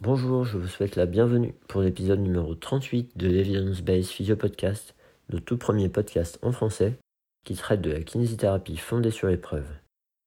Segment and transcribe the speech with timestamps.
[0.00, 4.94] Bonjour, je vous souhaite la bienvenue pour l'épisode numéro 38 de l'Evidence Based Physio Podcast,
[5.28, 6.96] le tout premier podcast en français
[7.44, 9.66] qui traite de la kinésithérapie fondée sur épreuve.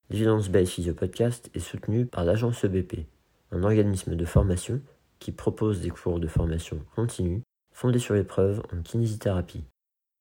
[0.09, 3.05] L'Evidence Based Physio Podcast est soutenu par l'agence EBP,
[3.51, 4.81] un organisme de formation
[5.19, 7.41] qui propose des cours de formation continue
[7.73, 9.63] fondés sur épreuve en kinésithérapie.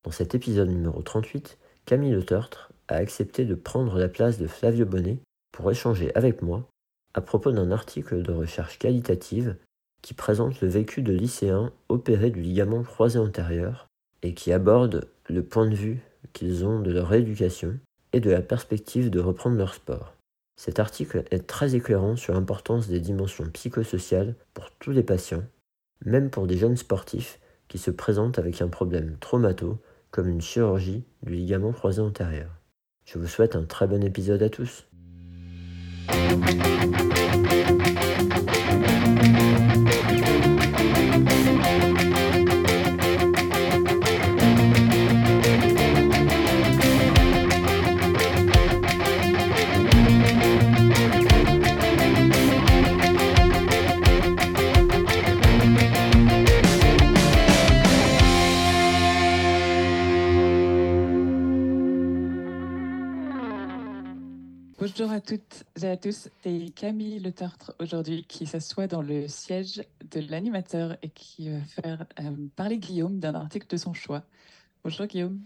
[0.04, 4.46] Dans cet épisode numéro 38, Camille Le Tertre a accepté de prendre la place de
[4.46, 5.18] Flavio Bonnet
[5.50, 6.68] pour échanger avec moi
[7.14, 9.56] à propos d'un article de recherche qualitative
[10.02, 13.86] qui présente le vécu de lycéens opérés du ligament croisé antérieur
[14.22, 16.00] et qui aborde le point de vue
[16.32, 17.78] qu'ils ont de leur rééducation
[18.12, 20.14] et de la perspective de reprendre leur sport.
[20.56, 25.44] Cet article est très éclairant sur l'importance des dimensions psychosociales pour tous les patients,
[26.04, 29.78] même pour des jeunes sportifs qui se présentent avec un problème traumato
[30.10, 32.50] comme une chirurgie du ligament croisé antérieur.
[33.06, 34.86] Je vous souhaite un très bon épisode à tous.
[65.20, 69.82] À toutes et à tous, c'est Camille Le Tartre aujourd'hui qui s'assoit dans le siège
[70.10, 74.22] de l'animateur et qui va faire euh, parler Guillaume d'un article de son choix.
[74.82, 75.38] Bonjour Guillaume.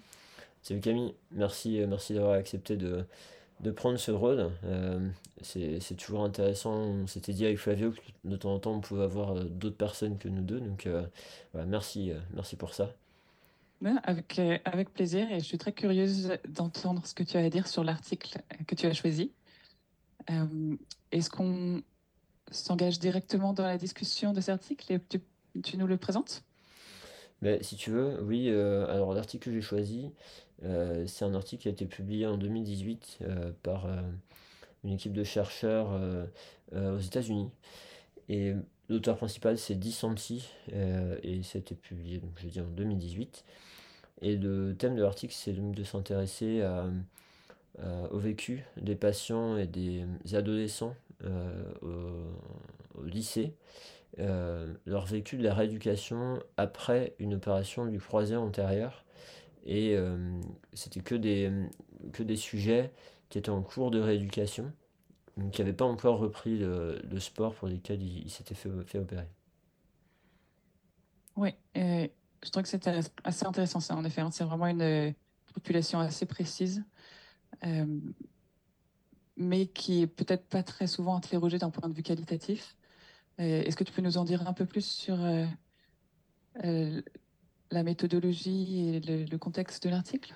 [0.63, 3.05] Salut Camille, merci, euh, merci d'avoir accepté de,
[3.59, 4.49] de prendre ce rôle.
[4.65, 5.09] Euh,
[5.43, 6.75] c'est toujours intéressant.
[6.75, 9.77] On s'était dit avec Flavio que de temps en temps on pouvait avoir euh, d'autres
[9.77, 10.61] personnes que nous deux.
[10.61, 11.05] Donc euh,
[11.53, 12.93] voilà, merci, merci pour ça.
[14.05, 17.67] Avec, avec plaisir et je suis très curieuse d'entendre ce que tu as à dire
[17.67, 19.33] sur l'article que tu as choisi.
[20.31, 20.77] Euh,
[21.13, 21.83] Est-ce qu'on
[22.51, 25.21] s'engage directement dans la discussion de cet article et tu,
[25.63, 26.43] tu nous le présentes?
[27.43, 30.11] Mais si tu veux, oui, euh, alors l'article que j'ai choisi,
[30.63, 33.87] euh, c'est un article qui a été publié en 2018 euh, par
[34.83, 35.91] une équipe de chercheurs
[36.73, 37.51] aux États-Unis.
[38.29, 38.55] Et
[38.89, 42.67] l'auteur principal, c'est Di Santi, euh, et ça a été publié, donc, je dis, en
[42.67, 43.45] 2018.
[44.23, 46.87] Et le thème de l'article, c'est de s'intéresser à-
[48.11, 53.55] au vécu des patients et des adolescents euh, au, lycée
[54.19, 59.05] euh, leur vécu de la rééducation après une opération du croisé antérieur.
[59.67, 60.41] Et euh,
[60.73, 61.51] c'était que des,
[62.13, 62.93] que des sujets
[63.29, 64.73] qui étaient en cours de rééducation,
[65.53, 69.29] qui n'avaient pas encore repris le, sport pour lesquels ils ils s'étaient fait, opérer.
[71.37, 72.07] Oui, euh,
[72.45, 74.21] je trouve que intéress- assez intéressant ça en effet.
[74.21, 74.31] hein.
[74.31, 75.13] C'est vraiment une euh,
[75.53, 76.85] population assez précise.
[77.65, 78.01] Euh,
[79.37, 82.77] mais qui est peut-être pas très souvent interrogée d'un point de vue qualitatif.
[83.41, 85.47] Euh, Est-ce que tu peux nous en dire un peu plus sur euh,
[87.71, 90.35] la méthodologie et le, contexte de l'article?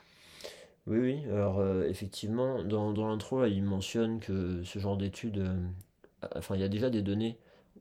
[0.87, 5.45] Oui, oui, alors effectivement, dans, l'intro, il mentionne que ce genre d'études,
[6.35, 7.39] enfin, il y a déjà des données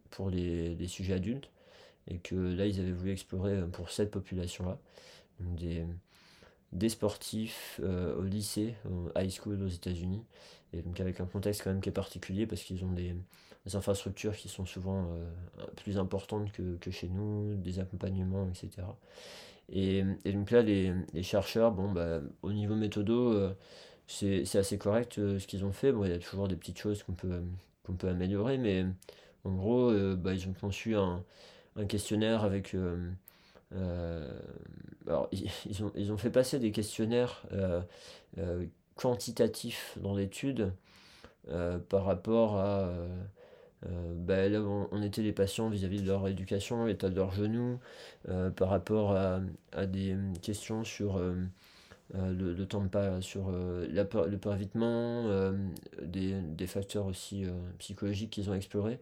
[0.09, 1.49] pour les, les sujets adultes,
[2.07, 4.77] et que là, ils avaient voulu explorer pour cette population-là,
[5.39, 5.85] des,
[6.73, 10.23] des sportifs euh, au lycée, au high school aux États-Unis,
[10.73, 13.15] et donc avec un contexte quand même qui est particulier parce qu'ils ont des,
[13.73, 18.87] infrastructures qui sont souvent euh, plus importantes que, chez nous, des accompagnements, etc.
[19.69, 23.53] Et, donc là, les, chercheurs, bon, bah, au niveau méthodo, euh,
[24.07, 25.91] c'est assez correct ce qu'ils ont fait.
[25.91, 27.41] Bon, il y a toujours des petites choses qu'on peut,
[27.83, 28.85] qu'on peut améliorer, mais
[29.43, 31.21] en gros, bah, ils ont conçu un,
[31.89, 32.73] questionnaire avec
[33.75, 34.29] euh,
[35.07, 37.81] alors, ils, ont, ils ont fait passer des questionnaires euh,
[38.37, 40.73] euh, quantitatifs dans l'étude
[41.87, 42.91] par rapport à
[43.85, 47.79] bah, là où on, était les patients vis-à-vis de leur éducation, l'état de leurs genoux,
[48.57, 51.21] par rapport à, des questions sur
[52.13, 55.53] le, temps de pas, sur le pervitement, euh,
[56.01, 57.45] des, des facteurs aussi
[57.77, 58.99] psychologiques qu'ils ont explorés.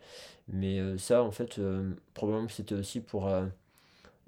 [0.49, 1.59] Mais ça, en fait,
[2.13, 3.27] probablement que c'était aussi pour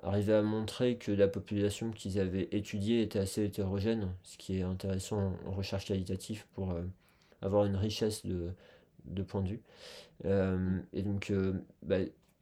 [0.04, 4.64] arriver à montrer que la population qu'ils avaient étudiée était assez hétérogène, ce qui est
[4.64, 6.84] intéressant en, recherche qualitative pour euh,
[7.42, 8.54] avoir une richesse de,
[9.24, 9.62] points de vue.
[10.26, 11.98] Euh, et donc, euh, bah,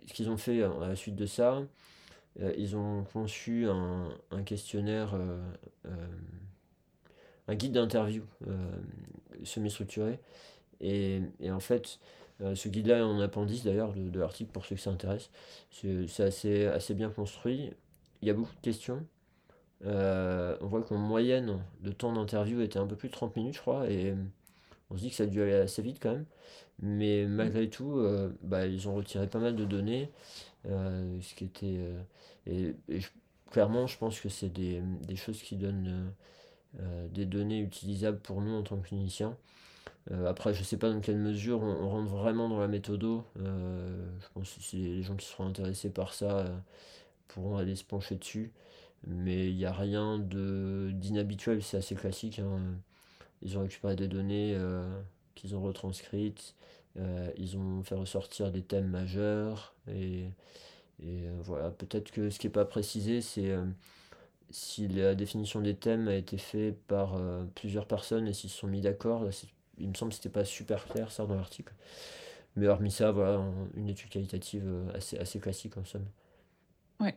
[0.05, 1.63] ce qu'ils ont fait à la suite de ça,
[2.57, 4.09] ils ont conçu un,
[4.45, 5.17] questionnaire,
[7.47, 8.23] un guide d'interview
[9.45, 10.19] semi-structuré.
[10.81, 11.97] Et en fait,
[12.41, 15.29] euh, ce guide-là est en appendice d'ailleurs de, l'article pour ceux que ça intéresse.
[15.71, 17.71] C'est assez, bien construit.
[18.21, 19.05] Il y a beaucoup de questions.
[19.85, 23.55] Euh, on voit qu'en moyenne, le temps d'interview était un peu plus de 30 minutes,
[23.55, 24.15] je crois, et
[24.89, 26.25] on se dit que ça a dû aller assez vite quand même.
[26.79, 30.09] Mais malgré tout, euh, bah, ils ont retiré pas mal de données,
[30.65, 31.79] ce qui était...
[32.47, 32.75] et,
[33.51, 36.11] clairement, je pense que c'est des, des choses qui donnent
[37.11, 39.37] des données utilisables pour nous en tant que cliniciens.
[40.11, 43.25] Euh, après, je sais pas dans quelle mesure on, rentre vraiment dans la méthodo.
[43.39, 46.57] Euh, je pense que les gens qui seront intéressés par ça euh,
[47.27, 48.51] pourront aller se pencher dessus.
[49.07, 52.39] Mais il n'y a rien d'inhabituel, c'est assez classique.
[52.39, 52.59] hein.
[53.41, 55.01] Ils ont récupéré des données euh,
[55.35, 56.55] qu'ils ont retranscrites.
[57.37, 59.75] ils ont fait ressortir des thèmes majeurs.
[59.89, 60.25] Et,
[61.03, 63.53] et, voilà, peut-être que ce qui n'est pas précisé, c'est
[64.49, 67.19] si la définition des thèmes a été faite par
[67.55, 69.27] plusieurs personnes et s'ils se sont mis d'accord.
[69.31, 71.73] C'est- Il me semble que c'était pas super clair ça dans l'article.
[72.55, 76.05] Mais hormis ça, voilà, un- une étude qualitative euh, assez, assez classique en somme.
[76.99, 77.15] Ouais.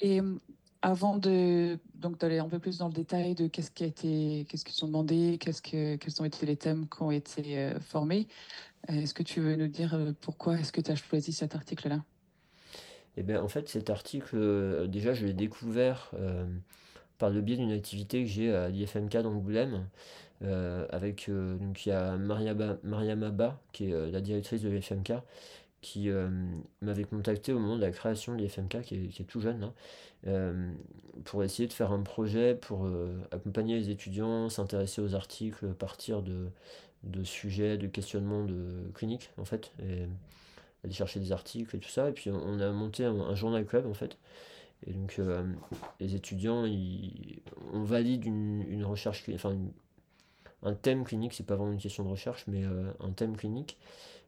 [0.00, 0.38] Et euh,
[0.82, 4.46] avant de donc d'aller un peu plus dans le détail de qu'est-ce qui a été,
[4.48, 7.80] qu'est-ce qu'ils ont demandé, qu'est-ce que, quels ont été les thèmes qui ont été euh,
[7.80, 8.26] formés,
[8.88, 12.02] est-ce que tu veux nous dire pourquoi est-ce que tu as choisi cet article-là?
[13.16, 16.46] Et bien en fait cet article, euh, déjà je l'ai découvert euh,
[17.18, 19.86] par le biais d'une activité que j'ai à l'IFMK d'Angoulême.
[20.42, 24.62] Euh, avec euh, donc il y a Mariama, Mariama Ba, qui est euh, la directrice
[24.62, 25.12] de l'IFMK,
[25.82, 26.30] qui euh,
[26.80, 29.72] m'avait contacté au moment de la création de l'IFMK, qui est, tout jeune
[30.26, 30.72] euh,
[31.24, 32.88] pour essayer de faire un projet pour
[33.30, 36.48] accompagner les étudiants, s'intéresser aux articles, partir de,
[37.04, 40.06] de sujets, de questionnements de cliniques en fait, et
[40.84, 42.08] aller chercher des articles et tout ça.
[42.08, 44.18] Et puis on a monté un, journal club en fait.
[44.86, 45.20] Et donc
[45.98, 47.40] les étudiants, ils,
[47.72, 49.72] on valide une, une recherche, enfin une-
[50.62, 53.78] un thème clinique, c'est pas vraiment une question de recherche, mais euh, un thème clinique,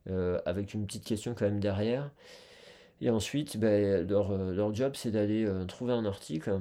[0.08, 2.10] euh, avec une petite question quand même derrière.
[3.00, 6.60] Et ensuite, ben, leur, euh, leur job, c'est d'aller trouver un article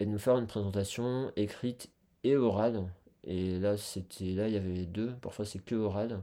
[0.00, 1.90] et de nous faire une présentation écrite
[2.24, 2.84] et orale.
[3.24, 5.12] Et là, c'était là, il y avait deux.
[5.20, 6.20] Parfois, c'est que oral.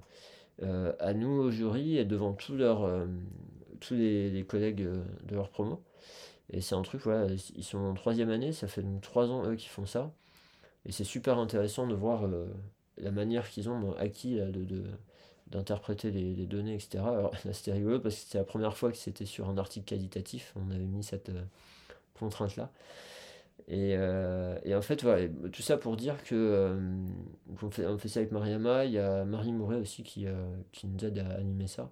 [0.62, 3.08] À nous, au jury, et devant tous leurs,
[3.80, 5.82] tous les, collègues de leur promo.
[6.52, 9.46] Et c'est un truc, voilà, ils sont en troisième année, ça fait donc trois ans,
[9.46, 10.12] eux, qui font ça.
[10.86, 12.28] Et c'est super intéressant de voir
[13.00, 14.84] la manière qu'ils ont acquis de,
[15.50, 17.00] d'interpréter les, données, etc.
[17.00, 19.86] Alors là, c'était rigolo parce que c'était la première fois que c'était sur un article
[19.86, 20.54] qualitatif.
[20.56, 21.44] On avait mis cette euh,
[22.20, 22.72] contrainte-là.
[23.68, 26.80] Et, euh, et en fait, voilà, tout ça pour dire que euh,
[27.60, 28.86] qu'on fait, on fait ça avec Mariama.
[28.86, 30.26] Il y a Marie Mouret aussi qui,
[30.72, 31.92] qui nous aide à animer ça.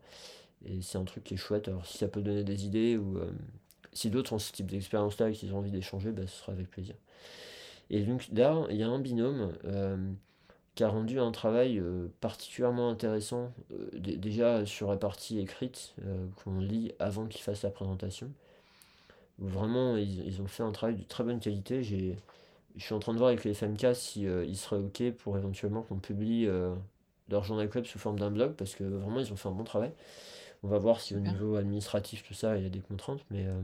[0.66, 1.68] Et c'est un truc qui est chouette.
[1.68, 3.20] Alors si ça peut donner des idées ou
[3.94, 6.70] si d'autres ont ce type d'expérience-là et qu'ils ont envie d'échanger, bah, ce sera avec
[6.70, 6.96] plaisir.
[7.92, 9.54] Et donc là, il y a un binôme
[10.78, 15.96] qui a rendu un travail euh, particulièrement intéressant, euh, dé- déjà sur la partie écrite,
[16.06, 18.32] euh, qu'on lit avant qu'il fasse la présentation,
[19.40, 21.84] vraiment ils, ils ont fait un travail de très bonne qualité.
[21.84, 22.16] J'ai,
[22.78, 25.38] je suis en train de voir avec les FMK si euh, ils seraient OK pour
[25.38, 26.76] éventuellement qu'on publie euh,
[27.30, 29.66] leur journal club sous forme d'un blog, parce que vraiment ils ont fait un bon
[29.66, 29.92] travail.
[30.64, 33.46] On va voir si au niveau administratif, tout ça, il y a des contraintes, mais
[33.48, 33.62] euh,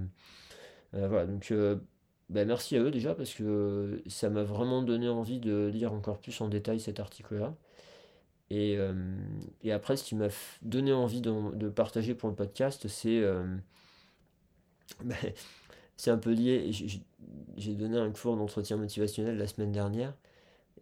[0.95, 1.77] euh, voilà, donc euh,
[2.29, 6.19] bah, merci à eux déjà parce que ça m'a vraiment donné envie de lire encore
[6.19, 7.55] plus en détail cet article-là.
[8.49, 8.93] Et, euh,
[9.63, 10.27] et après, ce qui m'a
[10.61, 13.43] donné envie de, partager pour le podcast, c'est euh,
[15.03, 15.15] bah,
[15.97, 16.71] c'est un peu lié.
[17.57, 20.13] J'ai donné un cours d'entretien motivationnel la semaine dernière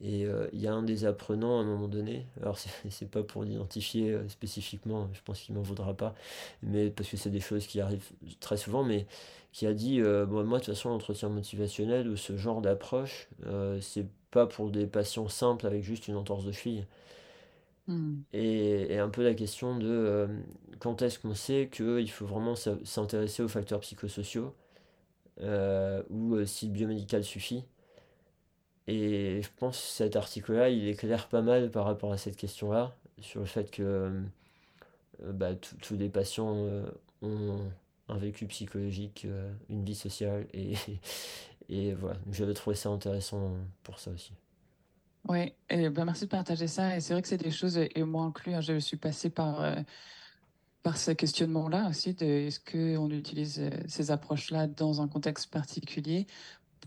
[0.03, 3.21] et euh, il y a un des apprenants à un moment donné, alors c'est pas
[3.24, 6.15] pour l'identifier euh, spécifiquement, je pense qu'il m'en voudra pas,
[6.63, 8.09] mais parce que c'est des choses qui arrivent
[8.39, 9.06] très souvent, mais
[9.51, 13.30] qui a dit euh, Bon, moi de toute façon l'entretien motivationnel ou ce genre d'approche,
[13.81, 16.85] c'est pas pour des patients simples avec juste une entorse de cheville.
[17.87, 18.23] Hmm.
[18.33, 20.28] Et, et un peu la question de
[20.80, 24.54] quand est-ce qu'on sait qu'il faut vraiment s'intéresser aux facteurs psychosociaux
[26.09, 27.66] ou si le biomédical suffit?
[28.88, 32.95] Et je pense que cet article-là, il éclaire pas mal par rapport à cette question-là,
[33.19, 34.23] sur le fait que
[35.23, 36.90] euh, bah, tous les patients euh,
[37.21, 37.59] ont
[38.09, 40.73] un vécu psychologique, euh, une vie sociale, et,
[41.69, 42.19] et voilà.
[42.31, 44.33] J'avais trouvé ça intéressant pour ça aussi.
[45.69, 46.97] Et ben merci de partager ça.
[46.97, 49.64] Et c'est vrai que c'est des choses, et moi inclus, hein, je suis passée par,
[50.81, 56.26] par ce questionnement-là aussi, est-ce qu'on utilise ces approches-là dans un contexte particulier?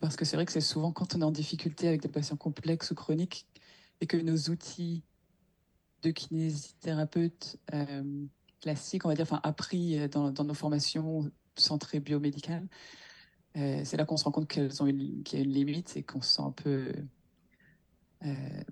[0.01, 2.37] Parce que c'est vrai que c'est souvent quand on est en difficulté avec des patients
[2.37, 3.47] complexes ou chroniques
[4.01, 5.03] et que nos outils
[6.03, 8.27] de kinésithérapeute euh,
[8.65, 12.67] classiques, on va dire, enfin appris euh, dans, nos formations centrées biomédicales,
[13.57, 15.97] euh, c'est là qu'on se rend compte qu'elles ont une, qu'il y a une limite
[15.97, 16.93] et qu'on se sent un peu,
[18.25, 18.63] euh,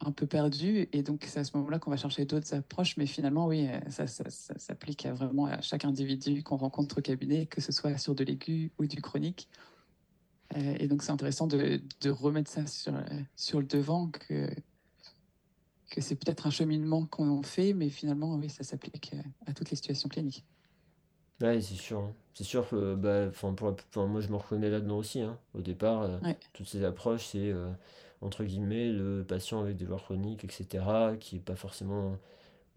[0.00, 0.88] un peu perdu.
[0.92, 2.96] Et donc, c'est à ce moment-là qu'on va chercher d'autres approches.
[2.96, 7.72] Mais finalement, oui, ça, s'applique vraiment à chaque individu qu'on rencontre au cabinet, que ce
[7.72, 9.48] soit sur de l'aigu ou du chronique.
[10.56, 13.02] Euh, et donc, c'est intéressant de, de remettre ça sur, euh,
[13.36, 14.50] sur le devant, que,
[15.90, 19.12] que c'est peut-être un cheminement qu'on fait, mais finalement, oui, ça s'applique
[19.46, 20.46] à toutes les situations cliniques.
[21.40, 22.00] Ouais, c'est sûr.
[22.00, 22.14] hein.
[22.34, 23.50] C'est sûr que bah, pour
[23.96, 25.20] la- moi je me reconnais là-dedans aussi.
[25.22, 25.38] hein.
[25.54, 27.72] Au départ, euh, Ouais, toutes ces approches, c'est euh,
[28.20, 32.18] entre guillemets le patient avec des douleurs chroniques, etc., qui n'est pas forcément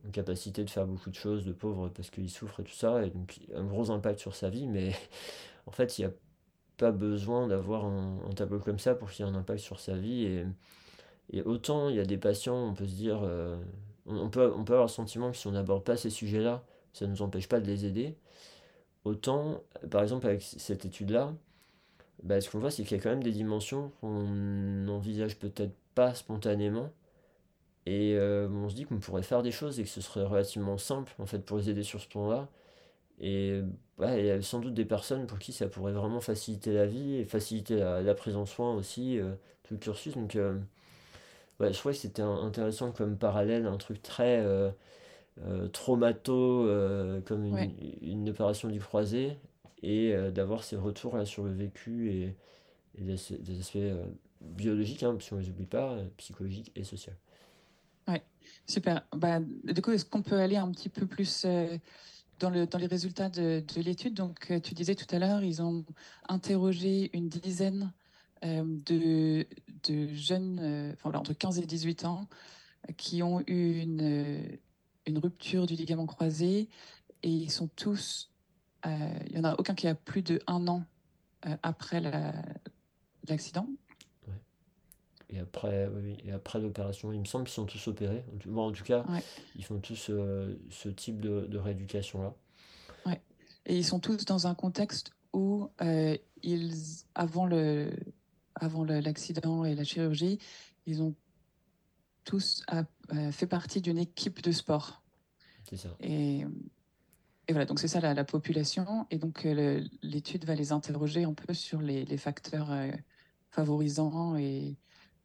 [0.07, 3.05] en capacité de faire beaucoup de choses, de pauvre, parce qu'il souffre et tout ça,
[3.05, 4.93] et donc un gros impact sur sa vie, mais
[5.67, 6.13] en fait, il n'y a
[6.77, 9.95] pas besoin d'avoir un, tableau comme ça pour qu'il y ait un impact sur sa
[9.95, 10.25] vie.
[10.25, 10.45] Et,
[11.31, 13.57] et autant il y a des patients, on peut se dire, euh,
[14.05, 16.63] on, on peut, on peut avoir le sentiment que si on n'aborde pas ces sujets-là,
[16.93, 18.15] ça ne nous empêche pas de les aider.
[19.05, 19.61] Autant,
[19.91, 21.33] par exemple, avec cette étude-là,
[22.23, 25.75] bah, ce qu'on voit, c'est qu'il y a quand même des dimensions qu'on n'envisage peut-être
[25.93, 26.89] pas spontanément.
[27.85, 30.77] Et euh, on se dit qu'on pourrait faire des choses et que ce serait relativement
[30.77, 32.47] simple, en fait, pour les aider sur ce plan-là.
[33.25, 33.61] Et
[33.99, 36.85] ouais, il y a sans doute des personnes pour qui ça pourrait vraiment faciliter la
[36.85, 40.13] vie et faciliter la, la prise en soin aussi, euh, tout le cursus.
[40.15, 40.59] Donc, euh,
[41.61, 44.71] ouais, je trouvais que c'était intéressant comme parallèle, un truc très euh,
[45.69, 46.67] traumato,
[47.25, 49.37] comme ouais, une, opération du croisé,
[49.81, 52.35] et d'avoir ces retours là, sur le vécu et,
[52.97, 53.77] et des, as- des aspects
[54.41, 57.13] biologiques, hein, parce qu'on ne les oublie pas, psychologiques et sociaux.
[58.07, 58.23] ouais.
[58.67, 59.05] Super.
[59.15, 61.45] Bah, du coup, est-ce qu'on peut aller un petit peu plus
[62.39, 64.13] dans le, dans les résultats de, de l'étude?
[64.13, 65.85] Donc, euh, tu disais tout à l'heure, ils ont
[66.27, 67.93] interrogé une dizaine
[68.43, 69.45] euh, de,
[70.13, 72.27] jeunes, euh, entre 15 et 18 ans,
[72.97, 74.59] qui ont eu une,
[75.15, 76.69] rupture du ligament croisé
[77.23, 78.31] et ils sont tous,
[78.85, 80.83] il n'y en a aucun qui a plus de un an
[81.61, 82.33] après la-
[83.29, 83.67] l'accident.
[85.33, 88.23] Et après, oui, oui, et après l'opération, il me semble qu'ils sont tous opérés.
[88.45, 89.23] Bon, en tout cas, Ouais,
[89.55, 92.35] ils font tous euh, ce type de, de rééducation-là.
[93.07, 93.19] ouais.
[93.65, 96.73] Et ils sont tous dans un contexte où euh, ils,
[97.15, 97.89] avant le,
[98.55, 100.37] avant l'accident et la chirurgie,
[100.85, 101.15] ils ont
[102.25, 105.01] tous euh, fait partie d'une équipe de sport.
[105.67, 105.89] C'est ça.
[106.01, 106.41] Et,
[107.47, 109.07] et voilà, donc c'est ça la, la population.
[109.09, 109.45] Et donc
[110.03, 112.91] l'étude va les interroger un peu sur les, les facteurs euh,
[113.49, 114.77] favorisants et,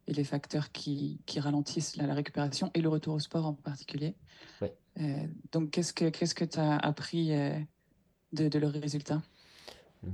[0.09, 3.53] et les facteurs qui, qui ralentissent la, la récupération et le retour au sport en
[3.53, 4.15] particulier.
[4.61, 4.73] Ouais.
[4.99, 7.57] Euh, donc qu'est-ce que tu as appris euh,
[8.33, 9.21] de, de leurs résultats?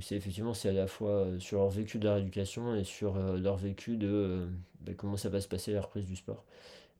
[0.00, 3.16] C'est effectivement, c'est à la fois euh, sur leur vécu de la rééducation et sur
[3.16, 4.48] leur vécu de
[4.80, 6.44] ben, comment ça va se passer la reprise du sport.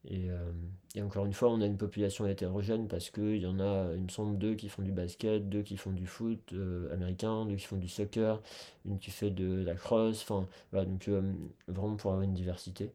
[0.09, 0.53] Et, euh,
[0.95, 4.03] et encore une fois, on a une population hétérogène parce qu'il y en a, il
[4.03, 7.57] me semble, deux qui font du basket, deux qui font du foot euh, américain, deux
[7.57, 8.41] qui font du soccer,
[8.85, 11.33] une qui fait de la crosse, enfin, voilà, donc euh,
[11.69, 12.93] vraiment pour avoir une diversité.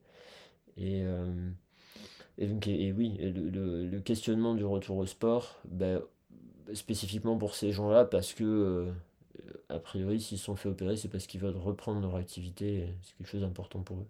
[0.77, 1.03] Et,
[2.39, 6.01] donc, et, oui, le, questionnement du retour au sport, ben,
[6.73, 8.87] spécifiquement pour ces gens-là, parce que,
[9.69, 13.27] a priori, s'ils sont fait opérer, c'est parce qu'ils veulent reprendre leur activité, c'est quelque
[13.27, 14.07] chose d'important pour eux.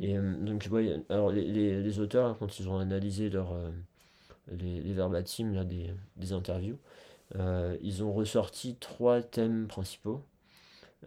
[0.00, 0.68] Euh, donc,
[1.08, 3.70] alors les, auteurs, quand ils ont analysé leur, euh,
[4.50, 6.78] les, les verbatims là, des, des interviews,
[7.36, 10.22] euh, ils ont ressorti trois thèmes principaux.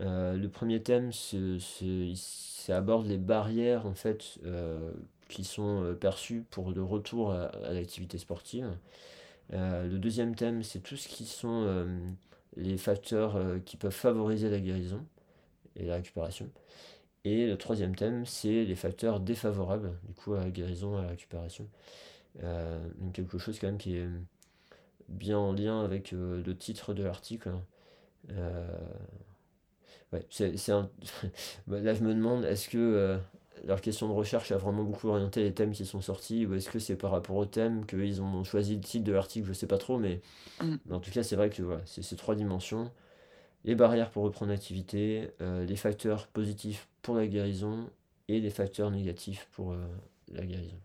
[0.01, 4.39] Le premier thème, c'est aborde les barrières en fait
[5.30, 8.70] qui sont perçues pour le retour à, l'activité sportive.
[9.51, 11.88] Le deuxième thème, c'est tout ce qui sont
[12.58, 15.00] les facteurs qui peuvent favoriser la guérison
[15.77, 16.50] et la récupération.
[17.25, 21.10] Et le troisième thème, c'est les facteurs défavorables, du coup, à la guérison, à la
[21.10, 21.67] récupération.
[22.44, 24.08] Euh, donc quelque chose quand même qui est
[25.10, 27.50] bien en lien avec euh, le titre de l'article.
[27.50, 27.62] hein.
[28.32, 28.67] Euh,
[30.13, 30.89] ouais, c'est, un...
[31.67, 33.20] Bah, Là, je me demande, est-ce que
[33.65, 36.70] leur question de recherche a vraiment beaucoup orienté les thèmes qui sont sortis, ou est-ce
[36.70, 39.67] que c'est par rapport au thème qu'ils ont choisi le titre de l'article, je sais
[39.67, 40.22] pas trop, mais,
[40.62, 40.79] Mm.
[40.86, 42.91] mais en tout cas, c'est vrai que voilà, c'est ces trois dimensions.
[43.65, 47.89] Les barrières pour reprendre l'activité, euh, les facteurs positifs pour la guérison
[48.27, 49.88] et les facteurs négatifs pour euh,
[50.27, 50.79] la guérison.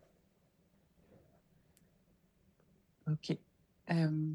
[3.07, 3.37] Ok.
[3.91, 4.33] Euh,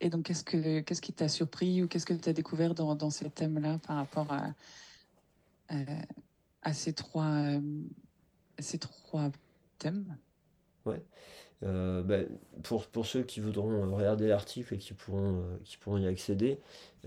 [0.00, 2.94] et donc qu'est-ce que qu'est-ce qui t'a surpris ou qu'est-ce que tu as découvert dans,
[2.94, 4.54] dans ces thèmes-là par rapport à,
[5.68, 5.76] à,
[6.62, 7.60] à ces trois
[8.58, 9.30] ces trois
[9.78, 10.16] thèmes?
[10.84, 11.02] Ouais.
[11.62, 12.18] Euh, bah,
[12.62, 16.58] pour, pour ceux qui voudront regarder l'article et qui pourront, euh, qui pourront y accéder,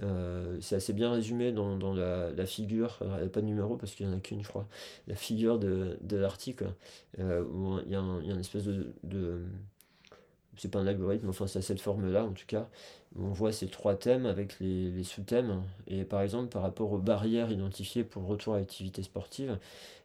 [0.02, 3.78] euh, c'est assez bien résumé dans, dans la, figure, alors, il a pas de numéro
[3.78, 4.68] parce qu'il n'y en a qu'une, je crois,
[5.08, 6.74] la figure de, de l'article,
[7.20, 9.46] où il y a, une espèce de, de-
[10.58, 12.68] c'est pas un algorithme, enfin c'est cette forme-là en tout cas,
[13.16, 17.52] on voit ces trois thèmes avec les, sous-thèmes, et par exemple par rapport aux barrières
[17.52, 19.58] identifiées pour retour à l'activité sportive,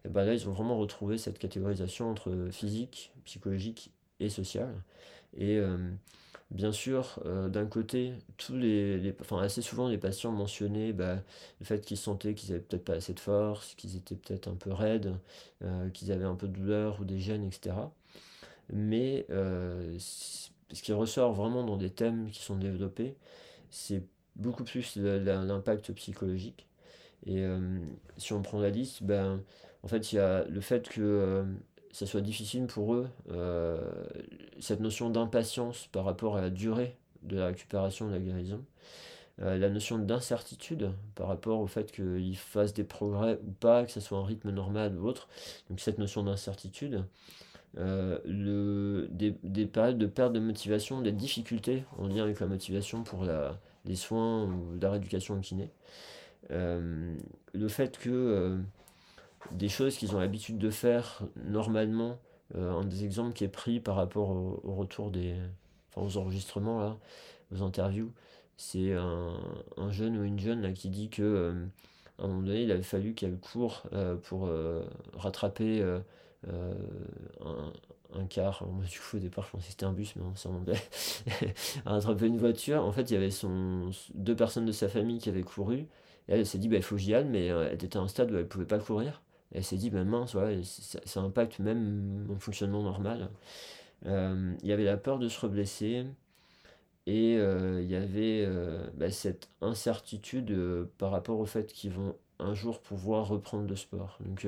[0.04, 3.90] et ben là ils ont vraiment retrouvé cette catégorisation entre physique, psychologique
[4.24, 4.74] et sociale.
[5.36, 5.76] Et euh,
[6.50, 11.16] bien sûr, euh, d'un côté, tous les, enfin, assez souvent les patients mentionnaient bah,
[11.60, 14.54] le fait qu'ils sentaient qu'ils avaient peut-être pas assez de force, qu'ils étaient peut-être un
[14.54, 15.14] peu raides,
[15.62, 17.76] euh, qu'ils avaient un peu de douleur ou des gènes, etc.
[18.72, 19.26] mais
[19.98, 23.16] ce qui ressort vraiment dans des thèmes qui sont développés,
[23.70, 24.02] c'est
[24.36, 26.66] beaucoup plus l'impact psychologique.
[27.26, 27.44] Et
[28.16, 29.42] si on prend la liste, ben,
[29.82, 31.44] en fait, il y a le fait que
[31.94, 33.08] ça soit difficile pour eux,
[34.58, 38.64] cette notion d'impatience par rapport à la durée de la récupération de la guérison,
[39.42, 43.90] euh, la notion d'incertitude par rapport au fait qu'ils fassent des progrès ou pas, que
[43.90, 45.28] ce soit un rythme normal ou autre.
[45.68, 47.04] Donc cette notion d'incertitude,
[47.78, 52.46] euh, le, des, des, périodes de perte de motivation, des difficultés en lien avec la
[52.46, 55.72] motivation pour la, les soins ou la rééducation au kiné.
[56.52, 57.16] Euh,
[57.54, 58.58] le fait que
[59.52, 62.18] des choses qu'ils ont l'habitude de faire normalement,
[62.54, 65.34] un des exemples qui est pris par rapport au, retour des,
[65.90, 66.96] enfin, aux enregistrements, là,
[67.52, 68.12] aux interviews,
[68.56, 69.34] c'est un,
[69.76, 71.66] un, jeune ou une jeune qui dit que euh,
[72.18, 74.84] à un moment donné, il avait fallu qu'elle court euh, pour euh,
[75.14, 77.72] rattraper un,
[78.14, 78.64] un car.
[78.66, 80.54] Moi, du coup, au départ, je pensais que c'était un bus, mais non, c'est en
[80.54, 80.80] anglais.
[81.84, 82.84] rattraper une voiture.
[82.84, 85.88] En fait, il y avait son, deux personnes de sa famille qui avaient couru.
[86.28, 88.08] Et elle, s'est dit, bah, il faut que j'y aille, mais elle était à un
[88.08, 89.20] stade où elle ne pouvait pas courir.
[89.54, 90.36] Elle s'est dit, bah, mince,
[91.04, 93.30] ça, impacte même mon fonctionnement normal.
[94.04, 96.04] il y avait la peur de se reblesser.
[97.06, 101.92] Et euh, il y avait euh, bah, cette incertitude euh, par rapport au fait qu'ils
[101.92, 104.18] vont un jour pouvoir reprendre le sport.
[104.24, 104.44] Donc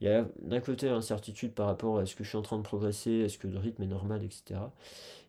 [0.00, 2.58] il y a d'un côté l'incertitude par rapport à est-ce que je suis en train
[2.58, 4.60] de progresser, est-ce que le rythme est normal, etc.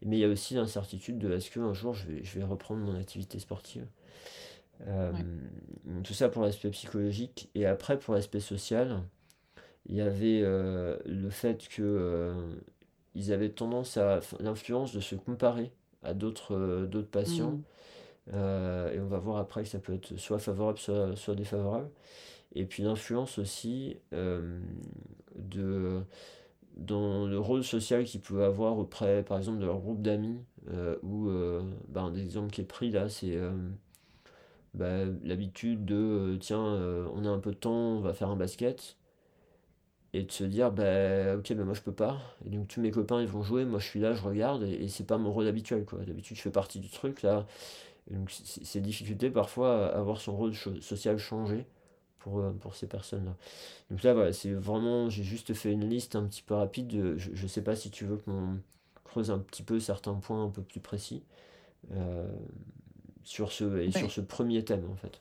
[0.02, 3.40] Mais il y a aussi l'incertitude de est-ce qu'un jour je vais reprendre mon activité
[3.40, 3.86] sportive.
[6.04, 7.50] Tout ça pour l'aspect psychologique.
[7.56, 9.02] Et après, pour l'aspect social,
[9.88, 12.34] il y avait le fait que
[13.16, 15.72] ils avaient tendance à l'influence de se comparer
[16.04, 17.52] à d'autres euh, d'autres patients.
[17.52, 17.64] Mm.
[18.34, 21.90] Euh, et on va voir après que ça peut être soit favorable, soit, soit défavorable.
[22.54, 24.60] Et puis l'influence aussi euh,
[25.36, 26.02] de,
[26.76, 30.40] dans le rôle social qu'ils peuvent avoir auprès, par exemple, de leur groupe d'amis,
[31.04, 31.30] ou
[31.90, 33.38] bah, un exemple qui est pris là, c'est
[34.76, 36.60] bah, l'habitude de, tiens,
[37.14, 38.98] on a un peu de temps, on va faire un basket.
[40.14, 42.18] Et de se dire bah ok mais moi je peux pas.
[42.46, 43.66] Et donc tous mes copains ils vont jouer.
[43.66, 44.64] Moi je suis là je regarde.
[44.64, 47.46] Et, c'est pas mon rôle habituel d'habitude je fais partie du truc là.
[48.10, 51.66] Donc c'est difficulté parfois à avoir son rôle social changé
[52.20, 53.36] pour, euh, pour ces personnes là
[53.92, 57.32] donc là voilà c'est vraiment j'ai juste fait une liste un petit peu rapide je,
[57.34, 58.60] je sais pas si tu veux qu'on
[59.06, 61.24] creuse un petit peu certains points un peu plus précis.
[61.94, 62.28] Euh,
[63.26, 65.20] sur ce et sur ce premier thème en fait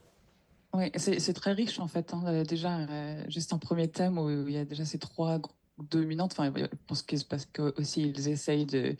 [0.75, 2.13] oui, c'est très riche en fait.
[2.13, 2.25] Hein.
[2.27, 5.41] Euh, déjà, euh, juste un premier thème où il y a déjà ces trois
[5.79, 6.33] dominantes.
[6.33, 8.97] Enfin, je pense que c'est parce qu'aussi ils essayent de,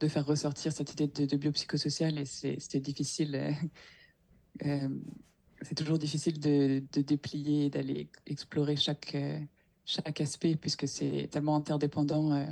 [0.00, 3.54] de, faire ressortir cette idée de, de biopsychosocial et c'est difficile.
[4.64, 4.88] Euh,
[5.62, 9.16] c'est toujours difficile de, de déplier, d'aller explorer chaque,
[9.84, 12.46] chaque aspect puisque c'est tellement interdépendant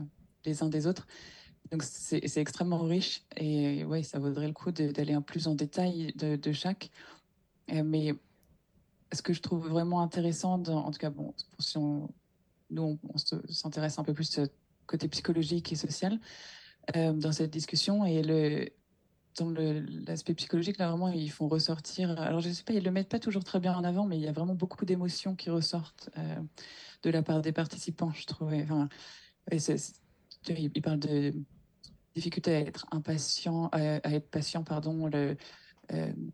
[0.45, 1.07] les uns des autres.
[1.73, 6.13] Donc c'est extrêmement riche et oui, ça vaudrait le coup d'aller un plus en détail
[6.15, 6.91] de, chaque.
[7.69, 8.15] mais
[9.11, 12.11] ce que je trouve vraiment intéressant, en tout cas, bon, si on,
[12.73, 14.47] nous, on, s'intéresse un peu plus au
[14.87, 16.19] côté psychologique et social
[16.97, 18.69] euh, dans cette discussion, et le,
[19.39, 19.51] dans
[20.07, 22.19] l'aspect psychologique, là, vraiment, ils font ressortir.
[22.21, 24.23] Alors, je sais pas, ils le mettent pas toujours très bien en avant, mais il
[24.23, 26.37] y a vraiment beaucoup d'émotions qui ressortent euh,
[27.03, 28.63] de la part des participants, je trouvais.
[28.63, 28.89] Enfin,
[29.51, 31.35] ils parlent de
[32.15, 35.35] difficulté à être impatient, à, être patient, pardon, euh,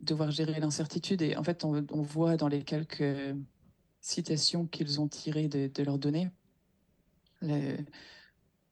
[0.01, 1.21] devoir gérer l'incertitude.
[1.21, 3.35] Et en fait, on, voit dans les quelques
[4.01, 6.29] citations qu'ils ont tirées de, leurs données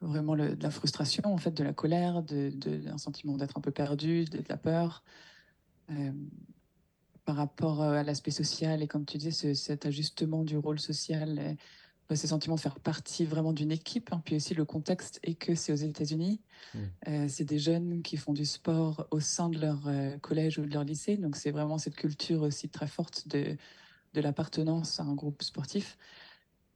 [0.02, 2.52] vraiment de la frustration, en fait, de la colère, de,
[2.98, 5.04] sentiment d'être un peu perdu, de, la peur.
[5.90, 6.12] Euh,
[7.26, 11.58] par rapport à l'aspect social et comme tu disais, cet ajustement du rôle social
[12.16, 14.14] ce sentiment de faire partie vraiment d'une équipe.
[14.14, 14.22] Hein.
[14.24, 16.40] Puis aussi le contexte est que c'est aux États-Unis.
[16.74, 16.80] Mmh.
[17.08, 20.66] Euh, c'est des jeunes qui font du sport au sein de leur euh, collège ou
[20.66, 21.18] de leur lycée.
[21.18, 23.58] Donc c'est vraiment cette culture aussi très forte de,
[24.14, 25.98] de l'appartenance à un groupe sportif.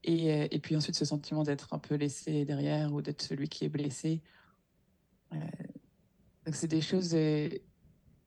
[0.03, 3.47] Et, euh, et, puis ensuite ce sentiment d'être un peu laissé derrière ou d'être celui
[3.47, 4.21] qui est blessé.
[5.31, 7.15] donc c'est des choses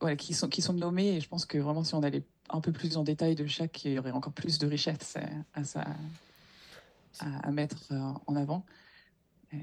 [0.00, 1.16] voilà, qui, sont, qui sont nommées.
[1.16, 3.84] Et je pense que vraiment si on allait un peu plus en détail de chaque,
[3.84, 5.18] il y aurait encore plus de richesse
[5.52, 5.84] à ça
[7.20, 8.64] à, mettre euh, en avant.
[9.52, 9.58] Euh,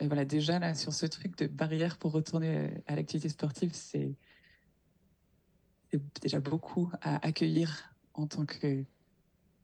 [0.00, 4.14] et voilà, déjà là, sur ce truc de barrière pour retourner à l'activité sportive, c'est
[6.20, 8.84] déjà beaucoup à accueillir en tant que,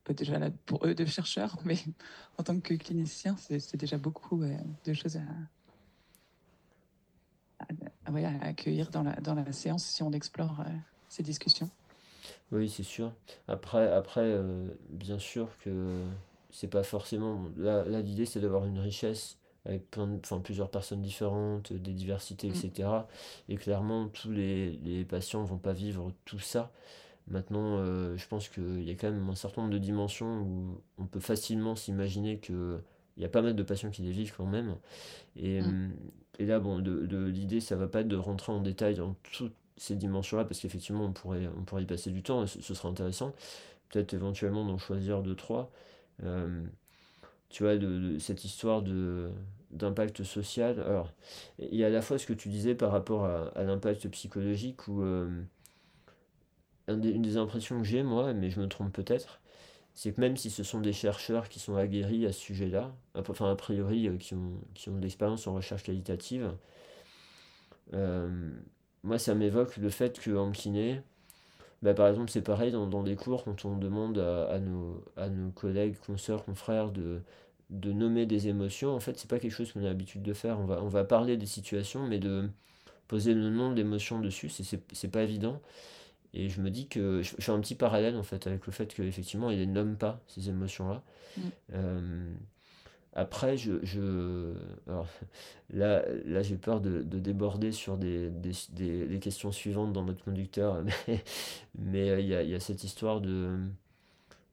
[0.04, 1.76] pas déjà là pour eux de chercheurs, mais
[2.38, 5.22] en tant que clinicien, c'est déjà beaucoup euh, de choses à,
[8.06, 10.64] à, accueillir dans la, dans la séance si on explore
[11.08, 11.70] ces discussions.
[12.50, 13.12] Oui, c'est sûr.
[13.48, 14.40] Après, après
[14.88, 16.06] bien sûr que
[16.52, 17.46] c'est pas forcément.
[17.56, 22.54] Là, l'idée, c'est d'avoir une richesse avec plein enfin, plusieurs personnes différentes, des diversités, Mm.
[22.54, 22.88] etc.
[23.48, 26.70] Et clairement, tous les, les patients vont pas vivre tout ça.
[27.28, 30.80] Maintenant, euh, je pense qu'il y a quand même un certain nombre de dimensions où
[30.98, 32.80] on peut facilement s'imaginer que
[33.16, 34.74] il y a pas mal de patients qui les vivent quand même.
[35.36, 35.66] Et, Mm.
[35.66, 35.92] hum,
[36.38, 39.14] et là, bon, de, de- l'idée, ça va pas être de rentrer en détail dans
[39.32, 42.60] toutes ces dimensions-là, parce qu'effectivement, on pourrait, on pourrait y passer du temps, et ce,
[42.60, 43.32] ce serait intéressant.
[43.90, 45.70] Peut-être éventuellement d'en choisir deux, trois.
[46.24, 46.64] Euh,
[47.48, 49.30] tu vois, de, cette histoire de,
[49.70, 50.80] d'impact social.
[50.80, 51.12] Alors,
[51.58, 54.88] il y a à la fois ce que tu disais par rapport à, l'impact psychologique,
[54.88, 55.42] ou euh,
[56.88, 59.40] une des impressions que j'ai, moi, mais je me trompe peut-être,
[59.94, 63.50] c'est que même si ce sont des chercheurs qui sont aguerris à ce sujet-là, enfin
[63.50, 66.54] a priori euh, qui ont, qui ont de l'expérience en recherche qualitative,
[69.02, 71.02] moi ça m'évoque le fait qu'en kiné,
[71.82, 75.04] bah, par exemple c'est pareil dans, dans des cours quand on demande à, à nos,
[75.16, 77.20] à nos collègues, consoeurs, confrères de,
[77.70, 80.60] de nommer des émotions, en fait c'est pas quelque chose qu'on a l'habitude de faire,
[80.60, 82.48] on va, on va parler des situations, mais de
[83.08, 85.60] poser le nom de l'émotion dessus, c'est pas évident.
[86.34, 88.72] Et je me dis que je, je fais un petit parallèle en fait avec le
[88.72, 91.02] fait qu'effectivement il les nomme pas ces émotions-là.
[91.36, 91.40] Mm.
[91.74, 92.34] Euh,
[93.14, 94.54] après, je, je-
[95.72, 100.24] là, là j'ai peur de, de déborder sur des, des, des- questions suivantes dans notre
[100.24, 100.82] conducteur,
[101.78, 103.58] mais, euh, il y a, y a cette histoire de,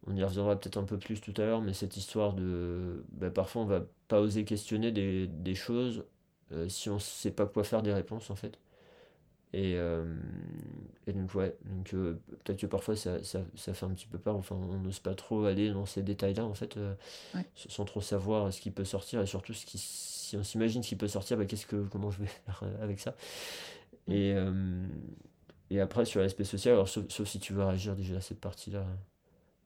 [0.07, 3.29] on y reviendra peut-être un peu plus tout à l'heure, mais cette histoire de, bah,
[3.31, 6.03] parfois on va pas oser questionner des, des choses
[6.51, 8.59] euh, si on sait pas quoi faire des réponses en fait.
[9.51, 10.15] Et, euh,
[11.07, 14.19] et donc, ouais, donc euh, peut-être que parfois ça, ça, ça fait un petit peu
[14.19, 16.93] peur, enfin on n'ose pas trop aller dans ces détails-là en fait, euh,
[17.33, 17.45] Ouais.
[17.55, 20.89] sans trop savoir ce qui peut sortir et surtout ce qui, si on s'imagine ce
[20.89, 23.15] qui peut sortir, bah, qu'est-ce que, comment je vais faire avec ça.
[24.07, 24.11] Mm.
[24.11, 24.35] Et,
[25.71, 28.39] et après sur l'aspect social, alors sauf, sauf si tu veux réagir déjà à cette
[28.39, 28.85] partie-là,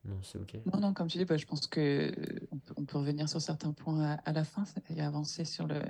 [0.06, 0.56] non, c'est ok.
[0.74, 2.12] Non, non, comme tu dis, bah, je pense que euh,
[2.52, 5.66] on peut, on peut revenir sur certains points à, à la fin et avancer sur
[5.66, 5.82] le,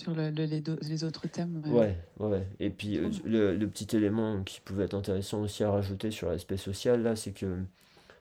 [0.00, 1.62] sur le, le- les, autres thèmes.
[1.66, 2.46] Ouais, ouais, ouais.
[2.58, 3.30] Et puis euh, Cool.
[3.30, 7.16] le, le petit élément qui pouvait être intéressant aussi à rajouter sur l'aspect social là,
[7.16, 7.58] c'est que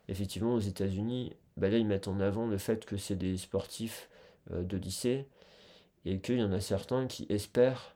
[0.10, 4.10] effectivement aux États-Unis, bah là ils mettent en avant le fait que c'est des sportifs
[4.52, 5.28] euh, de lycée
[6.06, 7.96] et qu'il y en a certains qui espèrent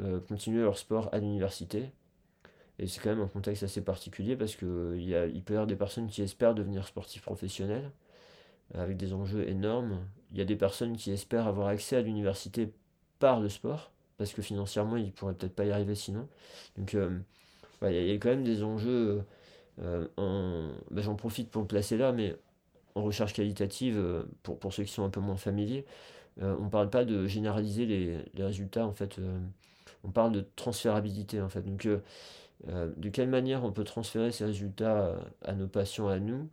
[0.00, 1.90] euh, continuer leur sport à l'université.
[2.78, 5.42] Et c'est quand même un contexte assez particulier parce que euh, il y a, il
[5.42, 7.90] peut y avoir des personnes qui espèrent devenir sportifs professionnels
[8.74, 10.00] avec des enjeux énormes.
[10.32, 12.72] Il y a des personnes qui espèrent avoir accès à l'université
[13.18, 16.28] par le sport, parce que financièrement, ils pourraient peut-être pas y arriver sinon.
[16.76, 17.18] Donc, euh,
[17.82, 19.22] il y a quand même des enjeux.
[19.82, 20.08] euh,
[20.90, 22.36] bah, j'en profite pour le placer là, mais
[22.94, 25.84] en recherche qualitative, euh, pour, pour ceux qui sont un peu moins familiers,
[26.40, 29.18] on parle pas de généraliser les, résultats, en fait.
[30.04, 31.62] on parle de transférabilité, en fait.
[31.62, 31.88] Donc,
[32.66, 36.50] de quelle manière on peut transférer ces résultats à, nos patients, à nous?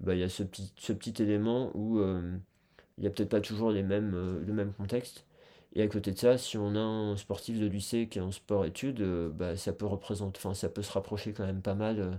[0.00, 3.40] Bah, il y a ce petit, ce petit élément où il n'y a peut-être pas
[3.40, 4.10] toujours les mêmes,
[4.46, 5.24] le même contexte.
[5.74, 8.30] Et à côté de ça, si on a un sportif de lycée qui est en
[8.30, 12.00] sport-études, euh, bah, ça peut représenter, enfin, ça peut se rapprocher quand même pas mal
[12.00, 12.12] euh,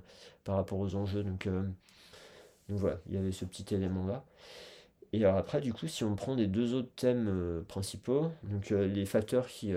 [0.43, 1.23] par rapport aux enjeux.
[1.23, 1.61] Donc, euh,
[2.69, 4.25] donc voilà, il y avait ce petit élément-là.
[5.13, 9.05] Et alors après, du coup, si on prend les deux autres thèmes principaux, donc les
[9.05, 9.71] facteurs qui,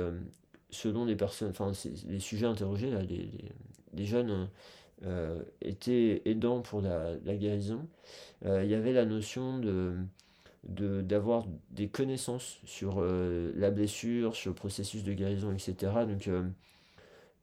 [0.70, 1.72] selon les personnes, enfin
[2.08, 4.48] les sujets interrogés, là, les, jeunes
[5.04, 7.86] euh, étaient aidants pour la, guérison,
[8.46, 9.94] il y avait la notion de,
[10.66, 15.92] d'avoir des connaissances sur euh, la blessure, sur le processus de guérison, etc.
[16.08, 16.42] Donc, euh,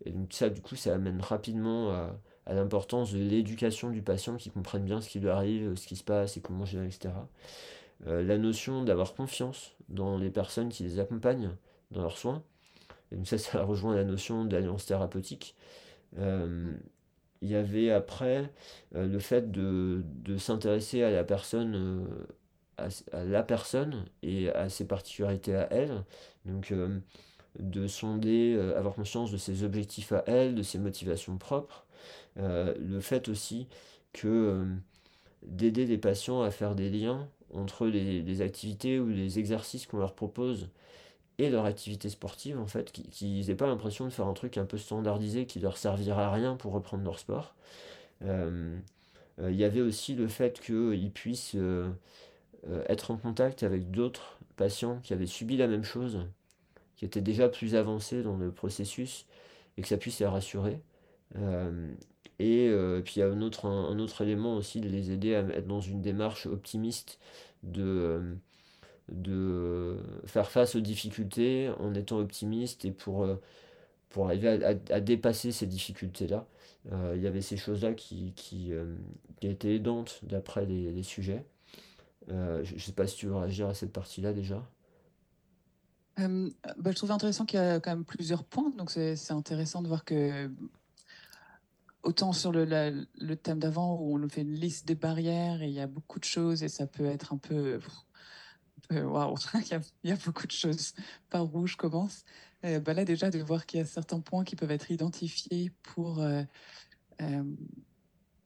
[0.05, 4.83] donc ça, du coup, ça amène rapidement à, l'importance de l'éducation du patient, qui comprenne
[4.83, 7.13] bien ce qui lui arrive, ce qui se passe et comment gérer, etc.
[8.07, 11.51] Euh, la notion d'avoir confiance dans les personnes qui les accompagnent
[11.91, 12.43] dans leurs soins.
[13.11, 15.55] Et donc ça, ça rejoint la notion d'alliance thérapeutique.
[16.17, 18.51] Il y avait après
[18.93, 22.07] le fait de, de s'intéresser à la personne,
[22.77, 26.03] à, la personne et à ses particularités à elle.
[26.45, 26.99] Donc euh,
[27.59, 31.85] de sonder, euh, avoir conscience de ses objectifs à elle, de ses motivations propres.
[32.37, 33.67] Euh, le fait aussi
[34.11, 34.65] que
[35.43, 40.15] d'aider les patients à faire des liens entre les, activités ou les exercices qu'on leur
[40.15, 40.69] propose
[41.37, 44.57] et leur activité sportive, en fait, qui- qu'ils n'aient pas l'impression de faire un truc
[44.57, 47.55] un peu standardisé qui leur servira à rien pour reprendre leur sport.
[48.21, 51.55] Il y avait aussi le fait qu'ils puissent
[52.87, 56.25] être en contact avec d'autres patients qui avaient subi la même chose,
[56.95, 59.25] qui étaient déjà plus avancés dans le processus,
[59.77, 60.79] et que ça puisse les rassurer.
[61.37, 61.91] Euh,
[62.39, 65.67] et euh, puis il y a un autre, élément aussi de les aider à être
[65.67, 67.19] dans une démarche optimiste
[67.63, 68.37] de,
[69.27, 73.35] euh, faire face aux difficultés en étant optimiste et pour, euh,
[74.17, 76.47] arriver à, dépasser ces difficultés-là.
[76.91, 78.33] Euh, il y avait ces choses-là qui,
[78.71, 78.95] euh,
[79.41, 81.45] étaient aidantes d'après les sujets.
[82.29, 84.63] Euh, je, ne sais pas si tu veux réagir à cette partie-là déjà.
[86.19, 89.81] Euh, bah, je trouve intéressant qu'il y a quand même plusieurs points, donc c'est intéressant
[89.81, 90.49] de voir que
[92.03, 95.67] autant sur le, le thème d'avant où on nous fait une liste des barrières et
[95.67, 97.79] il y a beaucoup de choses et ça peut être un peu
[98.91, 99.35] waouh,
[100.03, 100.93] il, y a beaucoup de choses
[101.29, 102.25] par où je commence?
[102.65, 105.71] Euh, bah là déjà de voir qu'il y a certains points qui peuvent être identifiés
[105.81, 106.23] pour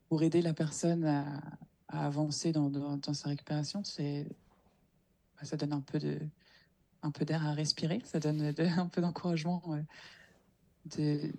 [0.08, 1.42] pour aider la personne à,
[1.90, 4.26] avancer dans, sa récupération, c'est
[5.38, 6.20] bah, ça donne un peu de
[7.12, 9.64] peu d'air à respirer, ça donne un peu d'encouragement
[10.98, 11.32] de,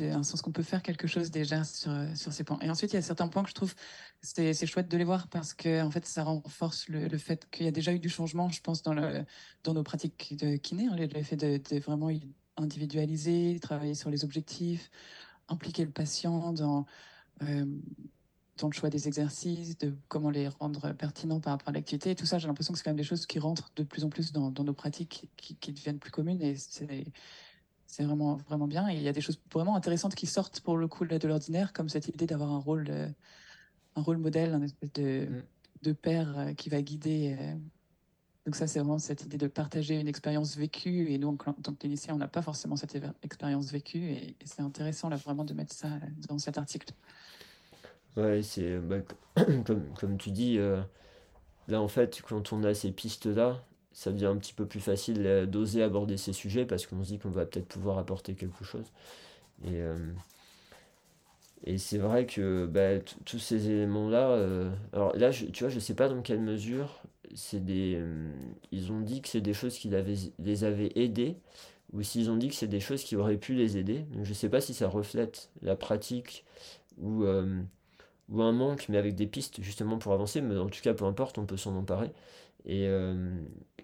[0.00, 2.58] un sens qu'on peut faire quelque chose déjà sur, sur ces points.
[2.60, 3.74] Et ensuite, il y a certains points que je trouve
[4.20, 7.68] c'est, chouette de les voir parce que en fait, ça renforce le, fait qu'il y
[7.68, 8.94] a déjà eu du changement, je pense, dans
[9.66, 12.10] nos pratiques de kiné, hein, le, fait de, vraiment
[12.56, 14.90] individualiser, travailler sur les objectifs,
[15.48, 16.86] impliquer le patient dans,
[17.42, 17.66] euh,
[18.58, 22.14] dans le choix des exercices, de comment les rendre pertinents par rapport à l'activité.
[22.14, 24.08] Tout ça, j'ai l'impression que c'est quand même des choses qui rentrent de plus en
[24.08, 26.40] plus dans, dans nos pratiques, qui, qui deviennent plus communes.
[26.40, 28.88] Et c'est vraiment, vraiment bien.
[28.88, 31.72] Et il y a des choses vraiment intéressantes qui sortent pour le coup de l'ordinaire,
[31.72, 32.90] comme cette idée d'avoir un rôle,
[33.96, 35.42] un rôle modèle, un espèce de, mm.
[35.82, 37.36] de père euh, qui va guider.
[37.38, 37.54] Euh.
[38.44, 41.10] Donc ça, c'est vraiment cette idée de partager une expérience vécue.
[41.10, 44.12] Et nous, en tant que cliniciens, on n'a pas forcément cette expérience vécue.
[44.12, 45.88] Et, c'est intéressant là vraiment de mettre ça
[46.28, 46.94] dans cet article.
[48.16, 48.96] Ouais, c'est bah,
[49.66, 50.58] comme, comme, tu dis,
[51.68, 53.62] là en fait, quand on a ces pistes-là,
[53.96, 57.08] ça devient un petit peu plus facile euh, d'oser aborder ces sujets parce qu'on se
[57.08, 58.84] dit qu'on va peut-être pouvoir apporter quelque chose.
[59.64, 59.96] Et, euh,
[61.64, 65.94] et c'est vrai que bah, tous ces éléments-là, euh, alors là, tu vois, je sais
[65.94, 67.00] pas dans quelle mesure
[67.34, 67.98] c'est des,
[68.70, 69.90] ils ont dit que c'est des choses qui
[70.38, 71.36] les avaient aidés
[71.92, 74.00] ou s'ils ont dit que c'est des choses qui auraient pu les aider.
[74.12, 76.44] Donc je sais pas si ça reflète la pratique
[76.98, 77.24] ou,
[78.28, 80.40] ou un manque, mais avec des pistes justement pour avancer.
[80.40, 82.10] Mais en tout cas, peu importe, on peut s'en emparer.
[82.66, 83.14] Et, euh,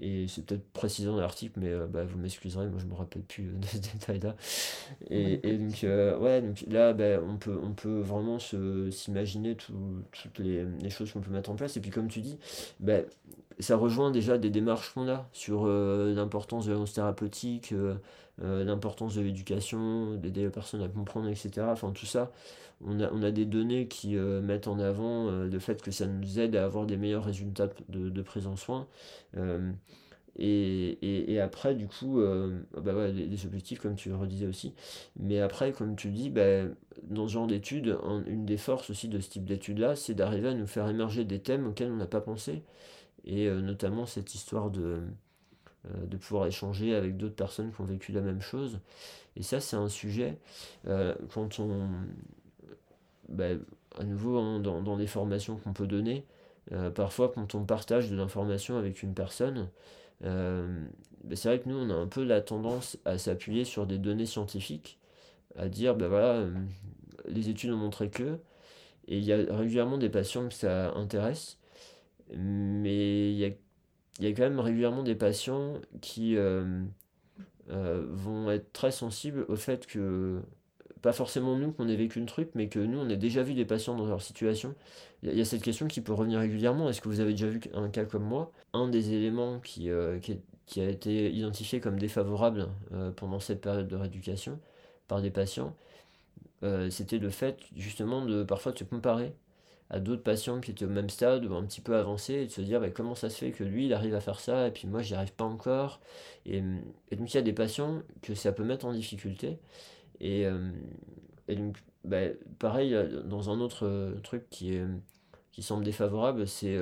[0.01, 3.23] et c'est peut-être précisé dans l'article, mais euh, bah, vous m'excuserez, moi je me rappelle
[3.23, 4.35] plus de ce détail-là.
[5.09, 10.39] Et, et, donc, euh, ouais, donc là, bah, on, peut, on peut vraiment s'imaginer toutes
[10.39, 11.77] les, les, choses qu'on peut mettre en place.
[11.77, 12.39] Et puis, comme tu dis,
[12.81, 12.99] bah,
[13.61, 17.73] ça rejoint déjà des démarches qu'on a sur l'importance de l'annonce thérapeutique,
[18.39, 21.67] l'importance de l'éducation, d'aider les personnes à comprendre, etc.
[21.71, 22.33] Enfin, tout ça,
[22.85, 25.91] on a, on a des données qui euh, mettent en avant euh, le fait que
[25.91, 28.89] ça nous aide à avoir des meilleurs résultats de, de prise en soin.
[29.37, 29.73] Euh,
[30.37, 32.23] et, et, après, du coup,
[32.75, 34.73] bah les, objectifs, comme tu le redisais aussi.
[35.21, 36.65] Mais après, comme tu dis, bah,
[37.03, 40.55] dans ce genre d'études, une des forces aussi de ce type d'études-là, c'est d'arriver à
[40.55, 42.63] nous faire émerger des thèmes auxquels on n'a pas pensé.
[43.27, 45.03] Et notamment cette histoire de,
[45.85, 48.79] de pouvoir échanger avec d'autres personnes qui ont vécu la même chose.
[49.37, 50.39] Et ça, c'est un sujet,
[50.85, 51.89] quand on,
[53.29, 53.49] bah,
[53.99, 56.25] à nouveau hein, dans, dans, les formations qu'on peut donner,
[56.73, 59.69] euh, parfois quand on partage de l'information avec une personne,
[60.25, 60.85] euh,
[61.25, 63.99] bah, c'est vrai que nous on a un peu la tendance à s'appuyer sur des
[63.99, 64.99] données scientifiques,
[65.57, 66.55] à dire ben voilà, euh,
[67.27, 68.39] les études ont montré que,
[69.09, 71.59] et il y a régulièrement des patients que ça intéresse,
[72.35, 73.51] mais il y a,
[74.19, 76.37] il y a quand même régulièrement des patients qui
[77.69, 80.43] vont être très sensibles au fait que
[81.03, 83.55] pas forcément nous qu'on ait vécu le truc, mais que nous, on ait déjà vu
[83.55, 84.75] des patients dans leur situation.
[85.23, 86.89] Il y, a cette question qui peut revenir régulièrement.
[86.89, 88.53] Est-ce que vous avez déjà vu un cas comme moi?
[88.73, 93.89] Un des éléments qui, euh, qui, a été identifié comme défavorable euh, pendant cette période
[93.89, 94.61] de rééducation
[95.09, 95.77] par des patients,
[96.63, 99.35] euh, c'était le fait justement de parfois de se comparer
[99.93, 102.51] à d'autres patients qui étaient au même stade ou un petit peu avancés et de
[102.51, 104.71] se dire bah, comment ça se fait que lui il arrive à faire ça et
[104.73, 106.01] puis moi j'y arrive pas encore
[106.47, 106.63] et,
[107.11, 109.59] et donc il y a des patients que ça peut mettre en difficulté
[110.23, 110.71] et, euh,
[111.49, 112.21] et donc, bah,
[112.59, 114.85] pareil, euh, dans un autre euh, truc qui, est,
[115.51, 116.79] qui semble défavorable, c'est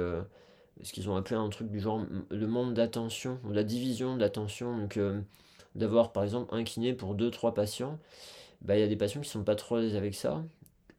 [0.82, 4.20] ce qu'ils ont appelé un truc du genre le monde d'attention, ou la division de
[4.20, 4.76] l'attention.
[4.78, 4.98] Donc,
[5.74, 7.98] d'avoir par exemple un kiné pour 2-3 patients,
[8.62, 10.44] bah, il y a des patients qui sont pas trop à avec ça.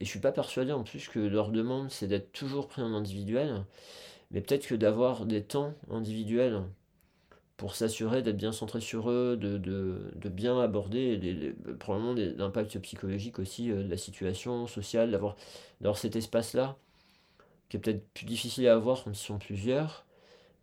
[0.02, 2.96] Et je suis pas persuadé en plus que leur demande c'est d'être toujours pris en
[2.96, 3.64] individuel,
[4.32, 6.64] mais peut-être que d'avoir des temps individuels
[7.56, 13.70] pour s'assurer d'être bien centré sur eux, de, bien aborder les, probablement l'impact psychologique aussi
[13.70, 15.36] euh, de la situation sociale, d'avoir,
[15.82, 16.76] d'avoir cet espace-là,
[17.70, 20.08] qui est peut-être plus difficile à avoir quand ils sont plusieurs,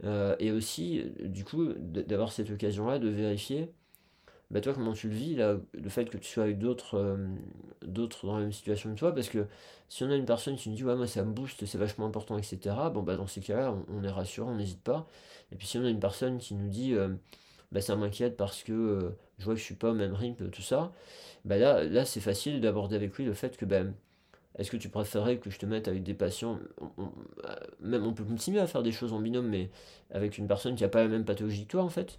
[0.03, 3.69] euh, et aussi, du coup, d'avoir cette occasion-là de vérifier
[4.51, 7.17] bah toi comment tu le vis là, le fait que tu sois avec d'autres euh,
[7.83, 9.15] d'autres dans la même situation que toi?
[9.15, 9.47] Parce que
[9.89, 12.07] si on a une personne qui nous dit ouais moi ça me booste c'est vachement
[12.07, 15.07] important etc bon bah dans ces cas-là on, est rassurant on n'hésite pas.
[15.53, 17.11] Et puis si on a une personne qui nous dit euh,
[17.73, 20.49] bah ça m'inquiète parce que euh, je vois que je suis pas au même rythme
[20.51, 20.93] tout ça
[21.45, 23.83] bah là là c'est facile d'aborder avec lui le fait que bah
[24.59, 26.59] est-ce que tu préférerais que je te mette avec des patients,
[27.81, 29.71] même on peut continuer à faire des choses en binôme, mais
[30.11, 32.19] avec une personne qui n'a pas la même pathologie que toi en fait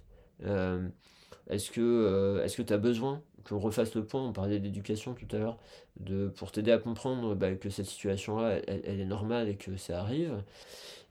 [1.50, 5.26] Est-ce que est-ce que tu as besoin qu'on refasse le point, on parlait d'éducation tout
[5.34, 5.58] à l'heure,
[6.36, 10.42] pour t'aider à comprendre bah, que cette situation-là, elle, est normale et que ça arrive?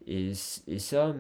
[0.08, 0.32] Et,
[0.68, 1.16] et ça,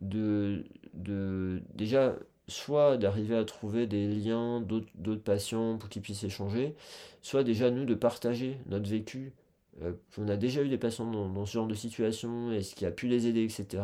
[0.00, 2.16] de, de déjà,
[2.48, 6.74] soit d'arriver à trouver des liens d'autres patients pour qu'ils puissent échanger,
[7.22, 9.32] soit déjà nous de partager notre vécu.
[9.82, 12.86] Euh, on a déjà eu des patients dans, ce genre de situation et ce qui
[12.86, 13.82] a pu les aider, etc.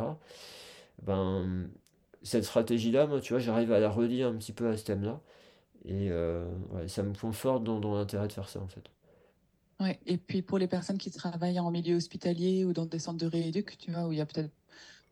[1.03, 1.69] Ben,
[2.25, 5.21] cette stratégie-là, moi, tu vois, j'arrive à la relier un petit peu à ce thème-là.
[5.85, 6.49] Et euh,
[6.89, 8.85] ça me conforte dans, dans l'intérêt de faire ça, en fait.
[9.81, 13.19] Ouais, et puis pour les personnes qui travaillent en milieu hospitalier ou dans des centres
[13.19, 14.51] de rééduc, tu vois, où il y a peut-être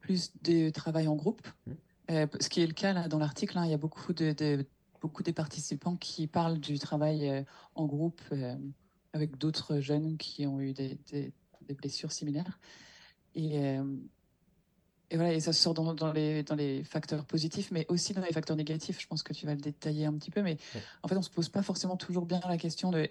[0.01, 1.73] plus de travail en groupe, mmh.
[2.13, 4.65] euh, ce qui est le cas là dans l'article, hein, il y a beaucoup de,
[5.01, 7.43] beaucoup des participants qui parlent du travail euh,
[7.75, 8.23] en groupe
[9.13, 11.33] avec d'autres jeunes qui ont eu des, des,
[11.69, 12.59] des blessures similaires.
[13.35, 13.59] Et
[15.13, 18.23] et voilà, et ça sort dans, dans, les, dans les facteurs positifs, mais aussi dans
[18.23, 18.99] les facteurs négatifs.
[18.99, 20.57] Je pense que tu vas le détailler un petit peu, mais
[21.03, 23.11] en fait, on se pose pas forcément toujours bien la question de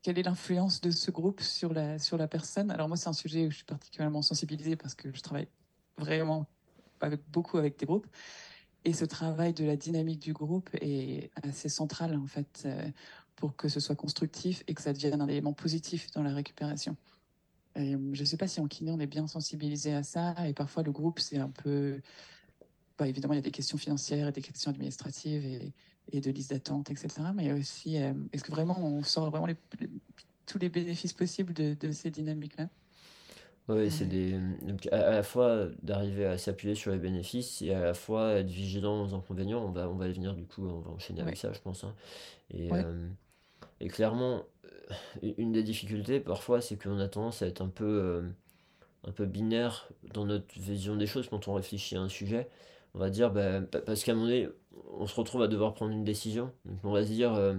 [0.00, 2.70] quelle est l'influence de ce groupe sur la, sur la personne.
[2.70, 5.46] Alors moi, c'est un sujet où je suis particulièrement sensibilisée parce que je travaille
[5.98, 6.46] vraiment
[7.02, 8.06] avec, beaucoup avec des groupes.
[8.86, 12.88] Et ce travail de la dynamique du groupe est assez central, en fait, euh,
[13.36, 16.96] pour que ce soit constructif et que ça devienne un élément positif dans la récupération
[17.76, 20.34] je ne sais pas si en kiné, on est bien sensibilisé à ça.
[20.46, 22.00] Et parfois, le groupe, c'est un peu.
[22.98, 25.72] Bah, évidemment, il y a des questions financières et des questions administratives et,
[26.12, 27.08] et de liste d'attente, etc.
[27.34, 29.56] Mais aussi, euh, est-ce que vraiment on sort vraiment les,
[30.46, 32.68] tous les bénéfices possibles de, de ces dynamiques-là?
[33.66, 34.38] Oui, c'est des.
[34.62, 38.50] Donc, à, la fois d'arriver à s'appuyer sur les bénéfices et à la fois être
[38.50, 39.64] vigilant aux inconvénients.
[39.64, 41.82] On va, on va venir, du coup, on va enchaîner avec ça, je pense.
[41.82, 41.94] Hein.
[42.50, 43.08] Et, euh,
[43.80, 44.44] et clairement,
[45.22, 48.22] une des difficultés parfois, c'est qu'on a tendance à être un peu, euh,
[49.06, 52.48] un peu binaire dans notre vision des choses quand on réfléchit à un sujet.
[52.94, 54.48] On va dire, bah, parce qu'à un moment donné,
[54.98, 56.52] on se retrouve à devoir prendre une décision.
[56.84, 57.54] On va se dire, euh,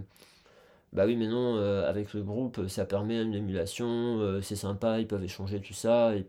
[0.93, 5.07] bah oui, mais non, euh, avec le groupe, ça permet une émulation, c'est sympa, ils
[5.07, 6.15] peuvent échanger tout ça.
[6.15, 6.25] Et,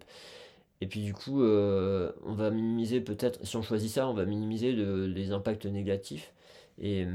[0.80, 4.72] et puis du coup, on va minimiser peut-être, si on choisit ça, on va minimiser
[4.72, 6.32] les impacts négatifs.
[6.78, 7.06] Et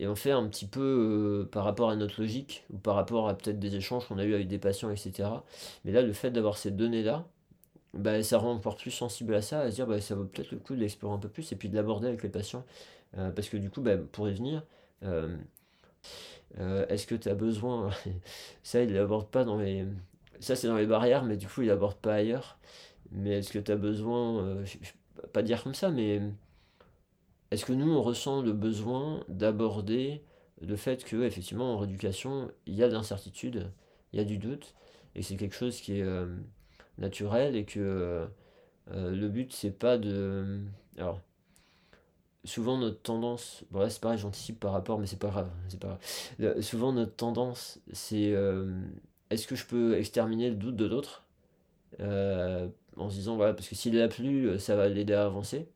[0.00, 3.28] et on fait un petit peu euh, par rapport à notre logique ou par rapport
[3.28, 5.28] à peut-être des échanges qu'on a eu avec des patients, etc.
[5.84, 7.26] Mais là, le fait d'avoir ces données-là,
[7.92, 10.52] bah, ça rend encore plus sensible à ça, à se dire bah, ça vaut peut-être
[10.52, 12.64] le coup de l'explorer un peu plus et puis de l'aborder avec les patients.
[13.18, 14.64] Euh, parce que du coup, bah, pour y venir,
[15.04, 15.36] euh,
[16.88, 17.90] est-ce que tu as besoin,
[18.62, 19.84] ça il l'aborde pas dans les...
[20.40, 22.58] Ça c'est dans les barrières, mais du coup il l'aborde pas ailleurs.
[23.12, 24.78] Mais est-ce que tu as besoin, je,
[25.34, 26.22] pas dire comme ça, mais
[27.50, 30.22] est-ce que nous, on ressent le besoin d'aborder
[30.60, 33.70] le fait que, effectivement, en rééducation, il y a de l'incertitude,
[34.12, 34.74] il y a du doute,
[35.14, 36.26] et c'est quelque chose qui est euh,
[36.98, 38.26] naturel, et que euh,
[38.92, 40.60] euh, le but, c'est pas de.
[40.96, 41.20] Alors,
[42.44, 43.64] souvent, notre tendance.
[43.70, 45.50] Bon, là, c'est pareil, j'anticipe par rapport, mais c'est pas grave.
[45.68, 45.98] C'est pas
[46.60, 48.34] souvent, notre tendance, c'est.
[49.30, 51.24] Est-ce que je peux exterminer le doute de l'autre?
[51.98, 55.68] En se disant, voilà, parce que s'il là plus, ça va l'aider à avancer.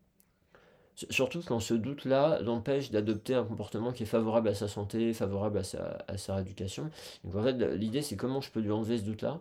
[1.11, 5.59] Surtout quand ce doute-là l'empêche d'adopter un comportement qui est favorable à sa santé, favorable
[5.59, 6.91] à sa, à sa rééducation.
[7.25, 9.41] Donc en fait, l'idée c'est comment je peux lui enlever ce doute-là.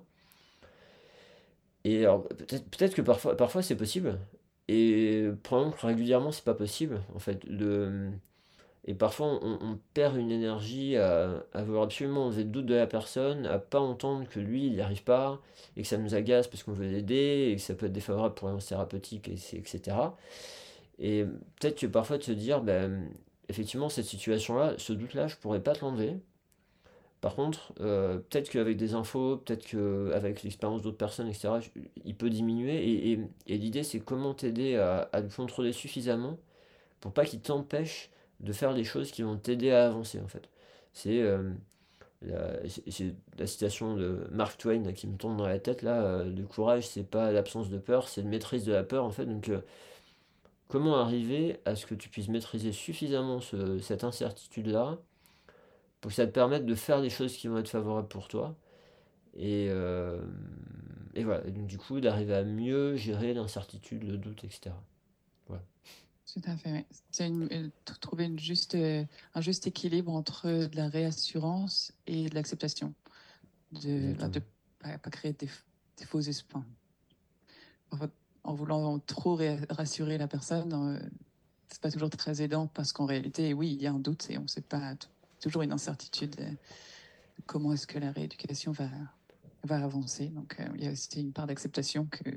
[1.83, 4.17] Et alors, peut-être que parfois, parfois c'est possible.
[4.67, 7.01] Et probablement que régulièrement c'est pas possible.
[7.13, 8.11] En fait, le,
[8.85, 12.87] et parfois on, perd une énergie à, à, vouloir absolument enlever le doute de la
[12.87, 15.39] personne, à pas entendre que lui il n'y arrive pas,
[15.77, 18.35] et que ça nous agace parce qu'on veut l'aider, et que ça peut être défavorable
[18.35, 19.95] pour les thérapeutique, et, etc.
[20.99, 21.25] Et
[21.59, 23.09] peut-être que parfois de se dire, ben,
[23.49, 26.17] effectivement, cette situation-là, ce doute-là, je pourrais pas te l'enlever.
[27.21, 31.53] Par contre, euh, peut-être qu'avec des infos, peut-être qu'avec l'expérience d'autres personnes, etc.,
[32.03, 33.11] il peut diminuer.
[33.11, 36.37] Et, et, l'idée, c'est comment t'aider à, à, le contrôler suffisamment
[36.99, 40.49] pour pas qu'il t'empêche de faire des choses qui vont t'aider à avancer, en fait.
[40.91, 41.53] C'est euh,
[42.23, 42.57] la,
[43.37, 46.03] la, citation de Mark Twain qui me tombe dans la tête, là.
[46.03, 49.11] Euh, le courage, c'est pas l'absence de peur, c'est une maîtrise de la peur, en
[49.11, 49.25] fait.
[49.25, 49.49] Donc,
[50.67, 53.39] Comment arriver à ce que tu puisses maîtriser suffisamment
[53.81, 54.97] cette incertitude-là
[56.01, 58.55] pour que ça te permette de faire des choses qui vont être favorables pour toi
[59.35, 60.21] et, euh,
[61.15, 64.75] et voilà, donc du coup d'arriver à mieux gérer l'incertitude, le doute, etc.
[65.47, 65.63] Voilà.
[66.31, 66.85] Tout à fait.
[67.11, 67.31] C'est
[68.01, 69.03] trouver une juste, euh,
[69.33, 72.93] un juste équilibre entre de la réassurance et de l'acceptation.
[73.71, 74.39] De ne
[74.79, 75.49] pas, créer des,
[75.97, 76.63] des faux espoirs
[77.91, 77.97] en
[78.43, 79.39] voulant trop
[79.69, 81.09] rassurer la personne, euh,
[81.69, 84.37] c'est pas toujours très aidant parce qu'en réalité, oui, il y a un doute et
[84.37, 84.95] on ne sait pas
[85.41, 86.35] toujours une incertitude.
[87.45, 88.89] comment est-ce que la rééducation va,
[89.63, 90.27] va avancer.
[90.27, 92.29] Donc, il y a aussi une part d'acceptation que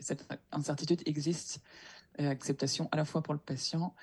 [0.00, 1.60] cette incertitude existe,
[2.18, 3.94] acceptation à la fois pour le patient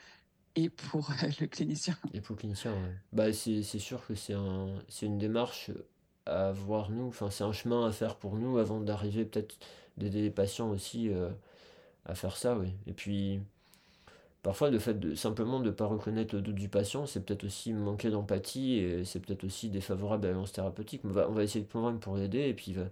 [0.55, 1.95] et pour le clinicien.
[2.13, 2.95] Et pour le clinicien, ouais.
[3.11, 4.67] Bah, c'est sûr que c'est un,
[5.01, 5.71] une démarche
[6.25, 9.57] à voir nous, enfin c'est un chemin à faire pour nous avant d'arriver peut-être
[9.99, 11.11] d'aider les patients aussi
[12.05, 12.73] à faire ça, oui.
[12.87, 13.41] Et puis
[14.43, 17.43] parfois le fait de simplement de ne pas reconnaître le doute du patient, c'est peut-être
[17.43, 21.01] aussi manquer d'empathie et c'est peut-être aussi défavorable à l'alliance thérapeutique.
[21.03, 22.85] On va, on va essayer de convaincre pour l'aider et puis il va,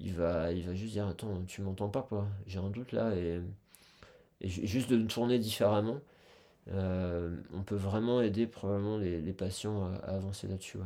[0.00, 2.08] il va, il va juste dire attends tu m'entends pas
[2.46, 3.40] j'ai un doute là et,
[4.44, 6.00] juste de tourner différemment.
[6.68, 10.78] Euh, on peut vraiment aider probablement les, patients à, avancer là-dessus.
[10.78, 10.84] Ouais.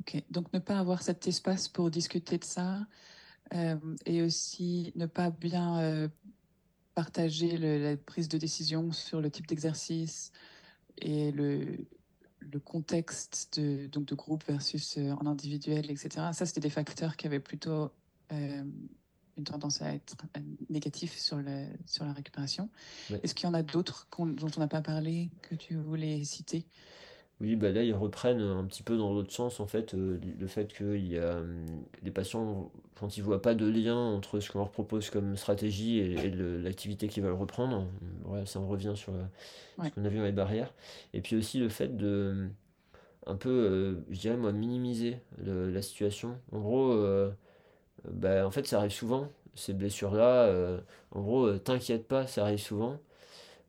[0.00, 2.80] Ok, donc ne pas avoir cet espace pour discuter de ça euh,
[4.06, 6.08] et aussi ne pas bien euh,
[6.94, 10.32] partager la prise de décision sur le type d'exercice
[10.98, 11.86] et le,
[12.40, 16.30] le contexte de, donc de groupe versus en individuel, etc.
[16.32, 17.90] Ça, c'était des facteurs qui avaient plutôt
[18.30, 20.16] une tendance à être
[20.70, 22.70] négatif sur, le, sur la récupération.
[23.22, 26.66] Est-ce qu'il y en a d'autres dont on n'a pas parlé que tu voulais citer?
[27.42, 30.46] Oui, bah là, ils reprennent un petit peu dans l'autre sens, en fait, euh, le
[30.46, 31.40] fait que y a,
[32.02, 35.36] les patients, quand ils ne voient pas de lien entre ce qu'on leur propose comme
[35.36, 37.86] stratégie et, l'activité qu'ils veulent reprendre,
[38.26, 39.12] ouais, ça en revient sur
[39.82, 40.72] ce qu'on a vu dans les barrières.
[41.14, 42.48] Et puis aussi le fait de,
[43.26, 46.38] un peu, euh, je dirais, moi, minimiser la situation.
[46.52, 47.30] En gros, euh,
[48.04, 50.44] bah, en fait, ça arrive souvent, ces blessures-là.
[50.46, 50.80] Euh,
[51.12, 52.98] en gros, euh, t'inquiète pas, ça arrive souvent.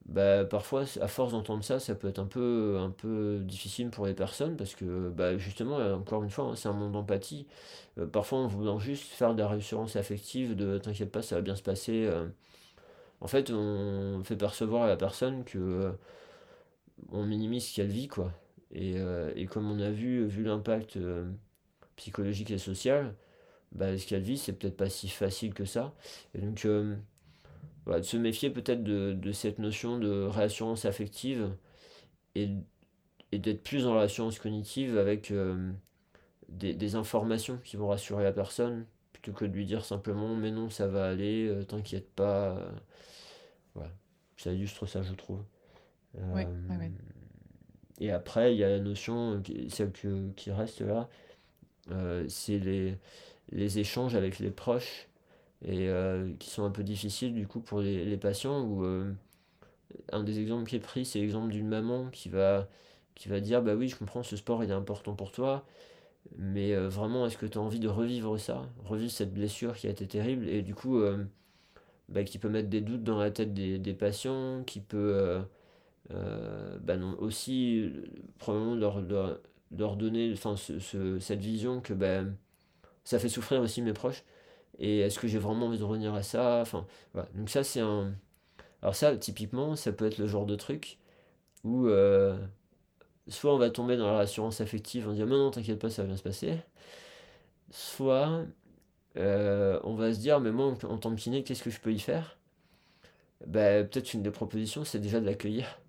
[0.06, 4.06] Bah, parfois, à force d'entendre ça, ça peut être un peu, un peu difficile pour
[4.06, 7.48] les personnes parce que, bah, justement, encore une fois, hein, c'est un monde d'empathie.
[7.98, 11.42] Euh, parfois, en voulant juste faire de la réassurance affective, de t'inquiète pas, ça va
[11.42, 12.10] bien se passer.
[13.22, 15.94] en fait, on fait percevoir à la personne que
[17.12, 18.32] on minimise ce qu'elle vit, quoi.
[18.72, 18.96] Et,
[19.36, 20.98] et, comme on a vu, vu l'impact
[21.96, 23.16] psychologique et social,
[23.72, 25.94] bah, ce qu'elle vit, c'est peut-être pas si facile que ça.
[26.36, 26.96] Et donc, euh,
[27.88, 31.56] de se méfier peut-être de, cette notion de réassurance affective
[32.36, 32.50] et,
[33.32, 35.72] et d'être plus en réassurance cognitive avec euh,
[36.50, 40.70] des, informations qui vont rassurer la personne plutôt que de lui dire simplement mais non,
[40.70, 42.58] ça va aller, euh, t'inquiète pas.
[43.76, 43.92] voilà.
[44.38, 45.44] Ça illustre ça, je trouve.
[48.00, 49.92] Et après, il y a la notion, celle
[50.36, 51.08] qui reste là,
[52.28, 52.98] c'est les
[53.52, 55.08] les échanges avec les proches
[55.66, 59.12] et euh, qui sont un peu difficiles du coup pour les, patients où euh,
[60.12, 62.68] un des exemples qui est pris c'est l'exemple d'une maman qui va
[63.16, 65.66] qui va dire bah oui je comprends ce sport il est important pour toi
[66.38, 69.88] mais euh, vraiment est-ce que tu as envie de revivre ça revivre cette blessure qui
[69.88, 71.02] a été terrible et du coup
[72.10, 75.42] bah, qui peut mettre des doutes dans la tête des, patients qui peut
[76.10, 77.90] bah non, aussi
[78.38, 82.24] probablement leur, donner ce, cette vision que bah,
[83.04, 84.24] ça fait souffrir aussi mes proches.
[84.80, 86.64] Et est-ce que j'ai vraiment envie de revenir à ça?
[87.36, 88.14] Donc ça, c'est un...
[88.82, 91.00] Alors ça, typiquement, ça peut être le genre de truc
[91.64, 92.38] où euh,
[93.28, 96.04] soit on va tomber dans la rassurance affective en disant mais non, t'inquiète pas, ça
[96.04, 96.60] va se passer.
[97.72, 98.46] Soit
[99.18, 101.94] euh, on va se dire mais moi, en tant que kiné, qu'est-ce que je peux
[101.94, 102.38] y faire?
[103.48, 105.80] Bah, Peut-être une des propositions, c'est déjà de l'accueillir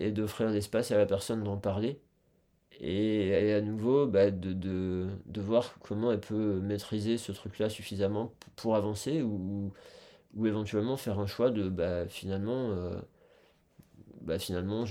[0.00, 2.00] et d'offrir l'espace à la personne d'en parler
[2.80, 8.32] et, à nouveau bah, de, de, de, voir comment elle peut maîtriser ce truc-là suffisamment
[8.56, 9.72] pour avancer ou,
[10.34, 12.98] ou éventuellement faire un choix de bah, finalement, euh,
[14.22, 14.84] bah, finalement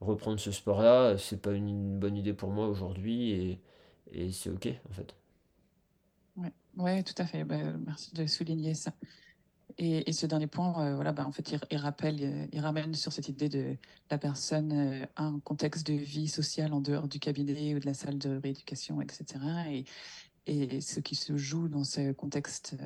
[0.00, 3.60] reprendre ce sport-là, c'est pas une, bonne idée pour moi aujourd'hui
[4.12, 5.14] et, c'est ok en fait.
[6.36, 7.44] Ouais, ouais tout à fait.
[7.44, 8.92] Merci de souligner ça.
[9.78, 13.12] Et, ce dernier point, euh, voilà, bah, en fait, il, rappelle, euh, il ramène sur
[13.12, 13.76] cette idée de
[14.10, 17.84] la personne euh, à un contexte de vie sociale en dehors du cabinet ou de
[17.84, 19.84] la salle de rééducation, etc.
[20.46, 22.76] Et, ce qui se joue dans ce contexte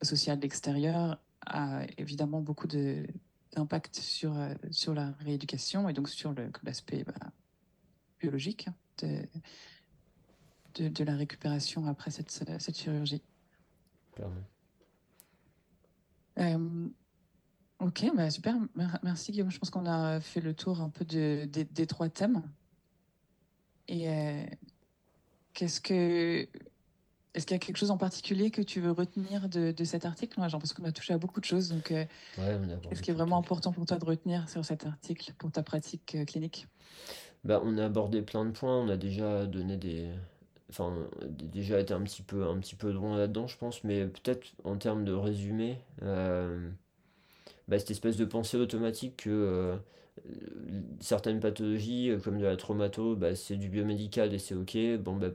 [0.00, 4.32] social extérieur a évidemment beaucoup d'impact sur,
[4.70, 7.32] sur la rééducation et donc sur l'aspect bah,
[8.20, 8.68] biologique
[9.02, 9.26] de,
[10.76, 13.22] de, de, la récupération après cette, cette chirurgie.
[16.38, 16.88] Euh,
[17.80, 18.54] ok, bah super.
[19.02, 19.50] Merci Guillaume.
[19.50, 22.42] Je pense qu'on a fait le tour un peu de, des trois thèmes.
[23.88, 24.44] Et euh,
[25.54, 26.46] qu'est-ce que
[27.34, 30.04] est-ce qu'il y a quelque chose en particulier que tu veux retenir de, de cet
[30.04, 30.38] article?
[30.38, 31.68] Moi, pense qu'on a touché à beaucoup de choses.
[31.68, 32.04] Donc, euh,
[32.88, 36.16] qu'est-ce qui est vraiment important pour toi de retenir sur cet article pour ta pratique
[36.26, 36.66] clinique?
[37.44, 38.76] Bah, On a abordé plein de points.
[38.80, 40.10] On a déjà donné des,
[40.70, 44.46] enfin déjà été un petit peu un petit peu loin là-dedans je pense mais peut-être
[44.64, 46.70] en termes de résumé euh,
[47.68, 49.76] bah, cette espèce de pensée automatique que euh,
[51.00, 55.16] certaines pathologies euh, comme de la traumato bah, c'est du biomédical et c'est ok bon
[55.16, 55.28] bah,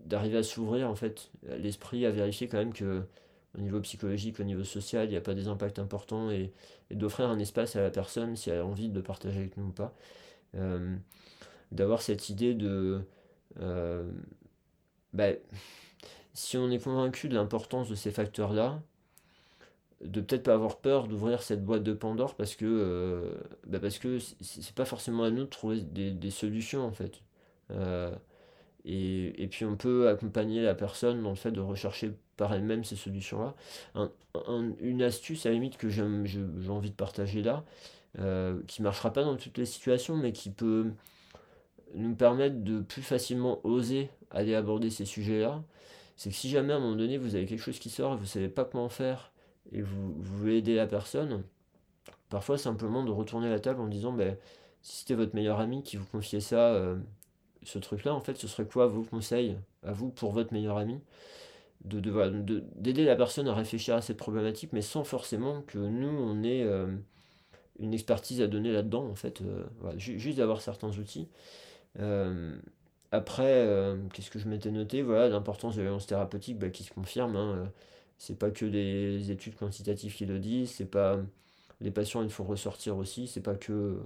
[0.00, 3.02] d'arriver à s'ouvrir en fait l'esprit, à vérifier quand même que
[3.56, 6.52] au niveau psychologique, au niveau social, il n'y a pas des impacts importants et,
[6.92, 9.72] d'offrir un espace à la personne si elle a envie de partager avec nous ou
[9.72, 9.92] pas.
[11.72, 13.02] D'avoir cette idée de...
[15.12, 15.28] bah,
[16.34, 18.80] si on est convaincu de l'importance de ces facteurs-là,
[20.02, 23.34] de peut-être pas avoir peur d'ouvrir cette boîte de Pandore parce que euh,
[23.66, 27.20] bah parce que c'est pas forcément à nous de trouver des, des solutions en fait.
[28.84, 32.84] et, et, puis on peut accompagner la personne dans le fait de rechercher par elle-même
[32.84, 33.54] ces solutions-là.
[34.80, 36.02] une astuce à la limite que j'ai
[36.70, 37.64] envie de partager là,
[38.18, 40.86] euh, qui marchera pas dans toutes les situations, mais qui peut
[41.94, 45.62] nous permettre de plus facilement oser aller aborder ces sujets-là,
[46.16, 48.16] c'est que si jamais à un moment donné vous avez quelque chose qui sort et
[48.16, 49.32] vous savez pas comment faire
[49.72, 51.42] et vous, voulez aider la personne,
[52.28, 54.36] parfois simplement de retourner la table en disant ben,
[54.82, 56.96] si c'était votre meilleur ami qui vous confiait ça, euh,
[57.62, 61.00] ce truc-là, en fait, ce serait quoi vos conseils à vous pour votre meilleur ami?
[61.84, 62.00] De,
[62.76, 66.62] d'aider la personne à réfléchir à cette problématique, mais sans forcément que nous, on ait
[66.62, 66.94] euh,
[67.78, 69.40] une expertise à donner là-dedans, en fait.
[69.40, 69.64] Euh,
[69.96, 71.28] juste d'avoir certains outils.
[71.98, 72.56] Euh,
[73.12, 73.66] après,
[74.12, 75.02] qu'est-ce que je m'étais noté?
[75.02, 77.36] Voilà, l'importance de l'alliance thérapeutique bah, qui se confirme.
[77.36, 77.72] Hein,
[78.18, 81.18] c'est pas que des études quantitatives qui le disent, c'est pas
[81.80, 83.98] les patients, il faut ressortir aussi, c'est pas que,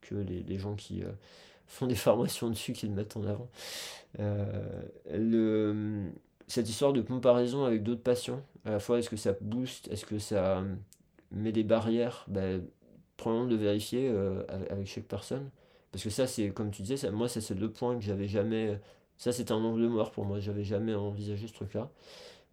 [0.00, 1.02] que les, gens qui
[1.66, 3.48] font des formations dessus qui le mettent en avant.
[5.10, 6.10] le,
[6.48, 10.06] cette histoire de comparaison avec d'autres patients, à la fois est-ce que ça booste, est-ce
[10.06, 10.62] que ça
[11.32, 12.64] met des barrières, ben,
[13.16, 15.50] prenons de vérifier euh, avec chaque personne.
[15.96, 18.78] Parce que ça, c'est comme tu disais, ça, moi, c'est deux points que j'avais jamais.
[19.16, 21.90] Ça, c'est un angle mort pour moi, j'avais jamais envisagé ce truc-là.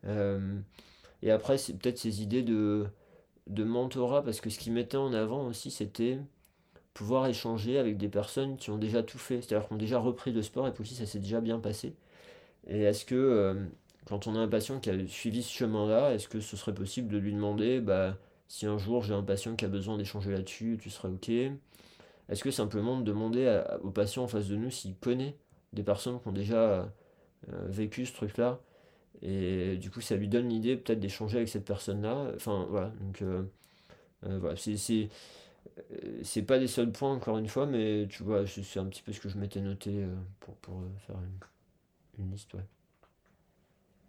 [0.08, 0.60] Euh,
[1.24, 2.88] et après, c'est peut-être ces idées de,
[3.48, 6.20] de mentorat, parce que ce qui mettait en avant aussi, c'était
[6.94, 10.32] pouvoir échanger avec des personnes qui ont déjà tout fait, c'est-à-dire qui ont déjà repris
[10.34, 11.96] le sport et pour qui ça s'est déjà bien passé.
[12.68, 13.56] Et est-ce que euh,
[14.06, 17.10] quand on a un patient qui a suivi ce chemin-là, est-ce que ce serait possible
[17.10, 18.18] de lui demander bah,
[18.48, 21.32] si un jour j'ai un patient qui a besoin d'échanger là-dessus, tu serais OK?
[22.30, 25.36] Est-ce que simplement de demander au patient en face de nous s'il connaît
[25.74, 26.94] des personnes qui ont déjà
[27.50, 28.62] euh, vécu ce truc-là
[29.22, 32.32] et du coup ça lui donne l'idée peut-être d'échanger avec cette personne-là?
[32.36, 33.44] Enfin voilà, donc euh,
[34.26, 38.80] euh, voilà, c'est, c'est, pas les seuls points encore une fois, mais tu vois, c'est
[38.80, 40.06] un petit peu ce que je m'étais noté
[40.40, 42.66] pour, pour faire une, une liste, ouais.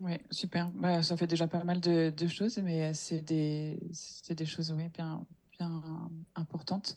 [0.00, 0.70] Oui, super.
[0.72, 3.78] Bah, ça fait déjà pas mal de, choses, mais c'est des,
[4.28, 5.24] des choses oui, bien,
[5.58, 5.82] bien
[6.34, 6.96] importantes.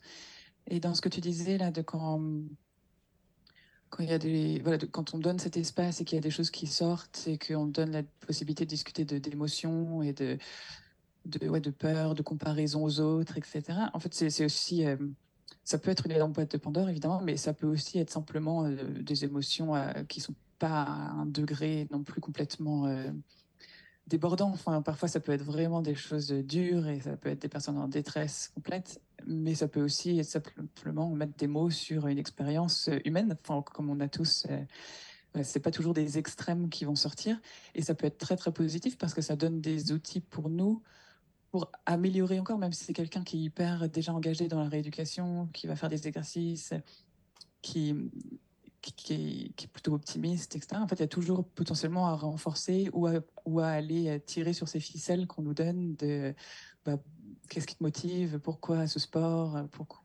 [0.67, 2.21] Et dans ce que tu disais là, de quand,
[3.89, 6.21] quand, il y a des, voilà, quand on donne cet espace et qu'il y a
[6.21, 10.37] des choses qui sortent et qu'on donne la possibilité de discuter d'émotions et de,
[11.25, 13.63] de, ouais, de peur, de comparaison aux autres, etc.
[13.93, 14.85] En fait, c'est aussi.
[14.85, 14.97] Euh,
[15.63, 18.63] ça peut être une énorme boîte de Pandore, évidemment, mais ça peut aussi être simplement
[18.63, 22.87] euh, des émotions euh, qui sont pas à un degré non plus complètement
[24.07, 24.49] débordant.
[24.49, 27.77] Enfin, parfois, ça peut être vraiment des choses dures et ça peut être des personnes
[27.77, 33.37] en détresse complète, mais ça peut aussi simplement mettre des mots sur une expérience humaine,
[33.43, 34.45] enfin, comme on a tous.
[34.49, 34.63] Euh,
[35.43, 37.39] c'est pas toujours des extrêmes qui vont sortir
[37.75, 40.81] et ça peut être très très positif parce que ça donne des outils pour nous
[41.51, 45.47] pour améliorer encore, même si c'est quelqu'un qui est hyper déjà engagé dans la rééducation,
[45.53, 46.73] qui va faire des exercices,
[47.61, 47.95] qui,
[48.81, 49.13] qui
[49.57, 50.81] est, plutôt optimiste, etc.
[50.81, 54.79] En fait, il y a toujours potentiellement à renforcer ou à, aller tirer sur ces
[54.79, 56.33] ficelles qu'on nous donne de
[56.85, 56.97] bah,
[57.49, 60.03] qu'est-ce qui te motive, pourquoi ce sport, pourquoi,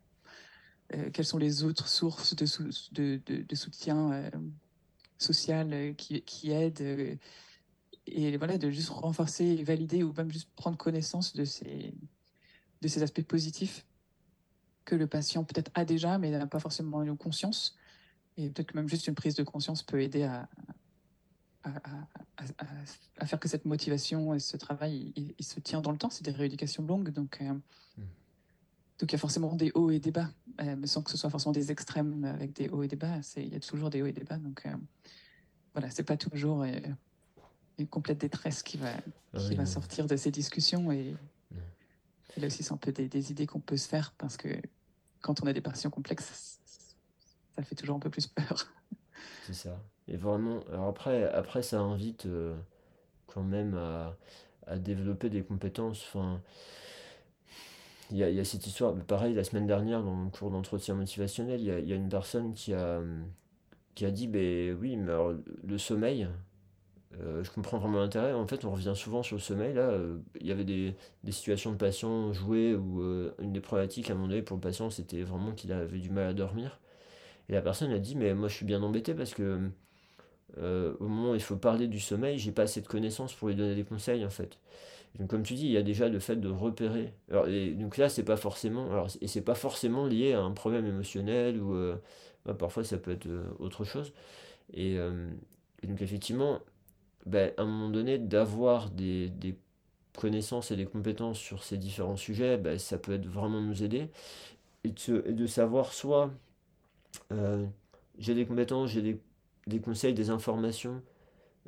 [0.94, 2.46] euh, quelles sont les autres sources de,
[3.54, 4.30] soutien euh,
[5.18, 7.18] social euh, qui, aident.
[8.06, 11.94] et voilà, de juste renforcer, valider ou même juste prendre connaissance de ces,
[12.80, 13.86] de ces aspects positifs
[14.84, 17.76] que le patient peut-être a déjà, mais n'a pas forcément une conscience.
[18.36, 20.48] Et peut-être que même juste une prise de conscience peut aider à,
[21.64, 26.10] à, faire que cette motivation et ce travail, il, se tient dans le temps.
[26.10, 28.02] C'est des rééducations longues, donc, euh, mm.
[28.98, 30.30] donc il y a forcément des hauts et des bas,
[30.60, 33.20] euh, mais sans que ce soit forcément des extrêmes avec des hauts et des bas.
[33.36, 34.74] Il y a toujours des hauts et des bas, donc euh,
[35.74, 36.64] voilà, c'est pas toujours
[37.78, 38.92] une complète détresse qui va,
[39.38, 40.92] qui va sortir de ces discussions.
[40.92, 41.14] Et,
[42.36, 44.48] et là aussi, c'est un peu des, des idées qu'on peut se faire parce que
[45.20, 46.60] quand on a des patients complexes,
[47.56, 48.66] ça fait toujours un peu plus peur.
[49.46, 49.78] C'est ça.
[50.08, 52.54] Et vraiment, après, après ça invite euh,
[53.26, 54.16] quand même à,
[54.78, 56.02] développer des compétences.
[56.08, 56.40] Enfin,
[58.10, 61.88] il y a, cette histoire, pareil, la semaine dernière, dans le cours d'entretien motivationnel, il
[61.88, 63.00] y a, une personne qui a,
[63.94, 64.28] qui a dit,
[64.78, 65.12] oui, mais
[65.64, 66.28] le sommeil,
[67.20, 68.32] euh, je comprends vraiment l'intérêt.
[68.32, 69.74] En fait, on revient souvent sur le sommeil.
[69.74, 70.94] Là, euh, il y avait des,
[71.24, 73.02] des, situations de patients joués où
[73.40, 76.10] une des problématiques à un moment donné pour le patient, c'était vraiment qu'il avait du
[76.10, 76.78] mal à dormir.
[77.48, 79.70] Et la personne a dit, mais moi je suis bien embêté parce que
[80.58, 83.54] au moment où il faut parler du sommeil, j'ai pas assez de connaissances pour lui
[83.54, 84.58] donner des conseils en fait.
[85.18, 87.12] Donc comme tu dis, il y a déjà le fait de repérer.
[87.30, 90.86] Alors, donc là, c'est pas forcément, alors, et c'est pas forcément lié à un problème
[90.86, 91.74] émotionnel ou
[92.44, 93.28] bah, parfois ça peut être
[93.58, 94.12] autre chose.
[94.74, 94.98] Et,
[95.84, 96.60] donc effectivement,
[97.26, 99.56] ben, à un moment donné, d'avoir des, des,
[100.18, 104.08] connaissances et des compétences sur ces différents sujets, ben, ça peut être vraiment nous aider.
[104.84, 106.28] Et de, et de savoir soit euh,
[108.18, 109.18] j'ai des compétences, j'ai
[109.66, 111.02] des, conseils, des informations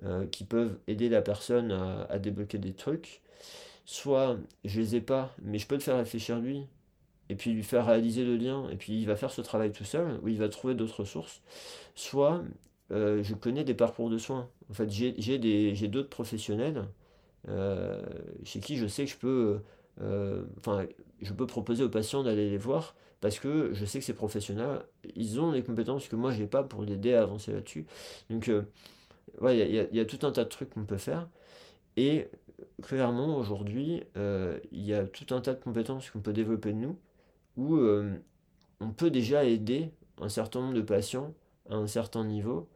[0.03, 3.23] euh, qui peuvent aider la personne à, débloquer des trucs,
[3.85, 6.67] soit je les ai pas, mais je peux le faire réfléchir lui,
[7.29, 9.85] et puis lui faire réaliser le lien, et puis il va faire ce travail tout
[9.85, 11.43] seul, ou il va trouver d'autres sources,
[11.95, 12.43] soit
[12.93, 14.49] euh, je connais des parcours de soins.
[14.71, 16.85] En fait, j'ai d'autres professionnels
[17.49, 18.03] euh,
[18.45, 19.61] chez qui je sais que je peux,
[20.01, 20.45] euh,
[21.21, 22.95] je peux proposer aux patients d'aller les voir
[23.25, 24.83] parce que je sais que ces professionnels,
[25.17, 27.87] ils ont les compétences que moi j'ai pas pour l'aider à avancer là-dessus.
[28.29, 28.51] Donc,
[29.41, 31.27] ouais, il y, a tout un tas de trucs qu'on peut faire.
[31.97, 32.29] Et
[32.83, 36.99] clairement, aujourd'hui, il y a tout un tas de compétences qu'on peut développer de nous
[37.57, 37.79] où
[38.81, 41.33] on peut déjà aider un certain nombre de patients
[41.71, 42.69] à un certain niveau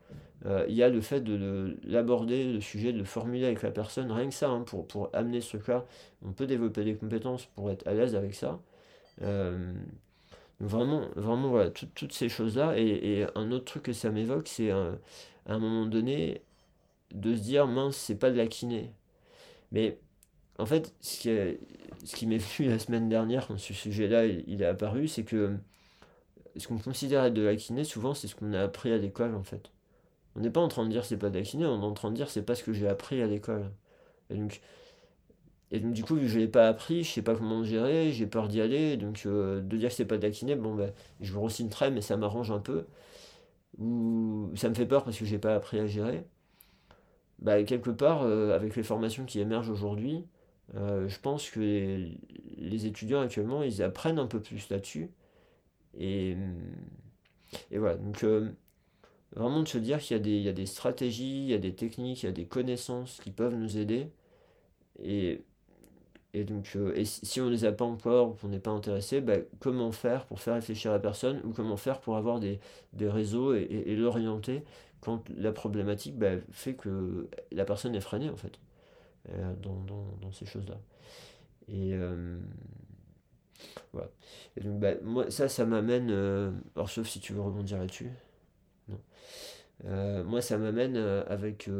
[0.46, 3.70] euh, il y a le fait de l'aborder, le sujet, de le formuler avec la
[3.70, 5.84] personne, rien que ça, hein, pour, pour amener ce cas,
[6.24, 8.60] on peut développer des compétences pour être à l'aise avec ça.
[10.60, 12.78] Vraiment, vraiment, voilà, toutes ces choses-là.
[12.78, 14.98] Et, un autre truc que ça m'évoque, c'est à
[15.46, 16.42] un moment donné
[17.12, 18.92] de se dire, mince, c'est pas de la kiné.
[19.72, 19.98] Mais
[20.58, 21.28] en fait, ce qui,
[22.04, 25.56] ce qui m'est venu la semaine dernière quand ce sujet-là il, est apparu, c'est que
[26.56, 29.34] ce qu'on considère être de la kiné, souvent, c'est ce qu'on a appris à l'école,
[29.34, 29.70] en fait.
[30.36, 31.94] On n'est pas en train de dire c'est pas de la kiné, on est en
[31.94, 33.70] train de dire c'est pas ce que j'ai appris à l'école.
[34.30, 34.60] Et donc,
[35.70, 38.10] et donc, du coup, vu que je l'ai pas appris, je sais pas comment gérer,
[38.12, 41.68] j'ai peur d'y aller, donc euh, de dire que c'est pas kiné, bon ben, je
[41.68, 42.86] trait, mais ça m'arrange un peu.
[43.78, 46.24] Ou ça me fait peur parce que j'ai pas appris à gérer.
[47.40, 50.24] Bah, quelque part, euh, avec les formations qui émergent aujourd'hui,
[50.74, 55.10] euh, je pense que les, étudiants actuellement, ils apprennent un peu plus là-dessus.
[55.98, 56.36] Et,
[57.70, 58.24] et voilà, donc
[59.36, 61.54] Vraiment de se dire qu'il y, a des, il y a des stratégies, il y
[61.54, 64.10] a des techniques, il y a des connaissances qui peuvent nous aider.
[65.02, 65.42] Et,
[66.34, 69.36] et donc, euh, si on ne les a pas encore qu'on n'est pas intéressé, bah,
[69.60, 72.60] comment faire pour faire réfléchir la personne ou comment faire pour avoir des,
[72.92, 74.62] des réseaux et, et, l'orienter
[75.00, 78.58] quand la problématique bah, fait que la personne est freinée en fait
[79.30, 80.78] euh, dans, dans, dans, ces choses-là.
[81.68, 82.38] Et euh,
[83.92, 84.10] voilà.
[84.62, 86.10] Donc, bah, moi, ça, ça m'amène.
[86.76, 88.10] alors, sauf si tu veux rebondir là-dessus.
[89.84, 91.70] Euh, moi, ça m'amène avec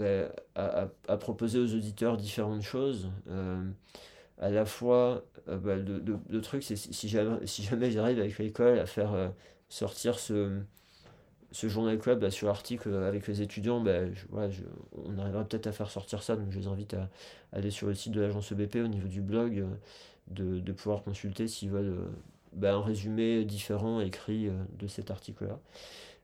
[0.00, 3.10] euh, ben, à, proposer aux auditeurs différentes choses.
[4.38, 5.84] à la fois, ben,
[6.28, 9.32] le, truc, c'est si jamais, j'arrive avec l'école à faire
[9.68, 10.60] sortir ce,
[11.52, 16.36] journal club sur article avec les étudiants, ben, on arrivera peut-être à faire sortir ça.
[16.36, 17.08] Donc je les invite à,
[17.52, 19.66] aller sur le site de l'agence EBP au niveau du blog,
[20.28, 21.96] de, pouvoir consulter s'ils veulent
[22.52, 25.58] ben, un résumé différent écrit de cet article-là.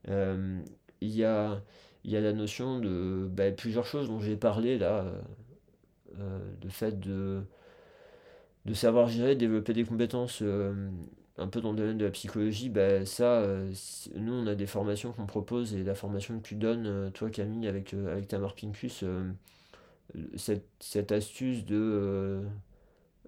[0.09, 0.61] Euh,
[1.01, 1.61] il y a,
[2.09, 5.21] il y a la notion de ben, plusieurs choses dont j'ai parlé là, euh,
[6.19, 7.43] euh, le fait de,
[8.65, 10.43] de savoir gérer, développer des compétences
[11.37, 13.47] un peu dans le domaine de la psychologie, ben, ça,
[14.17, 17.69] nous on a des formations qu'on propose et la formation que tu donnes, toi Camille,
[17.69, 19.05] avec, avec Tamar Pincus,
[20.37, 22.41] cette, cette, astuce de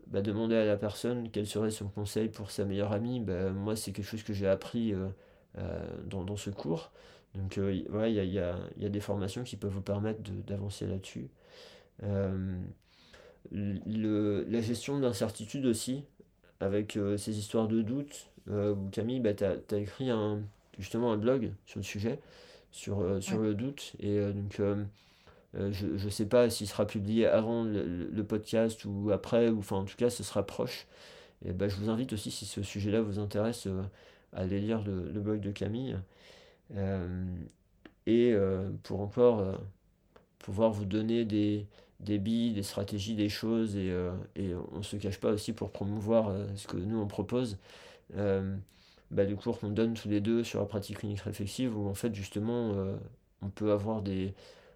[0.07, 3.77] bah, demander à la personne quel serait son conseil pour sa meilleure amie, bah, moi
[3.77, 4.95] c'est quelque chose que j'ai appris
[5.59, 6.93] euh, dans, dans, ce cours.
[7.35, 9.81] Donc euh, voilà, il y a, y, a, y a, des formations qui peuvent vous
[9.81, 11.29] permettre d'avancer là-dessus.
[12.03, 12.59] Euh,
[13.53, 16.05] la gestion d'incertitude aussi,
[16.61, 20.41] avec ces histoires de doute, où Camille, bah, tu as, as, écrit un,
[20.79, 22.21] justement un blog sur le sujet,
[22.71, 23.95] sur, sur le doute.
[23.99, 24.61] Et donc,
[25.55, 29.77] je ne sais pas s'il sera publié avant le, le, podcast ou après, ou enfin
[29.77, 30.87] en tout cas, ce sera proche.
[31.45, 33.67] Et bah, je vous invite aussi, si ce sujet-là vous intéresse,
[34.35, 35.97] aller lire le, le blog de Camille.
[36.77, 37.25] Euh,
[38.07, 39.57] et euh, pour encore euh,
[40.39, 41.67] pouvoir vous donner des,
[42.01, 43.93] des billes, des stratégies, des choses, et,
[44.73, 47.59] on ne se cache pas aussi pour promouvoir ce que nous on propose.
[48.15, 51.95] Bah, le cours qu'on donne tous les deux sur la pratique clinique réflexive, où en
[51.95, 52.75] fait justement
[53.43, 54.35] on peut avoir des,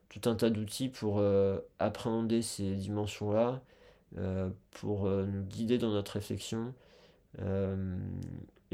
[0.08, 1.22] tout un tas d'outils pour
[1.78, 3.62] appréhender ces dimensions-là,
[4.72, 6.74] pour nous guider dans notre réflexion,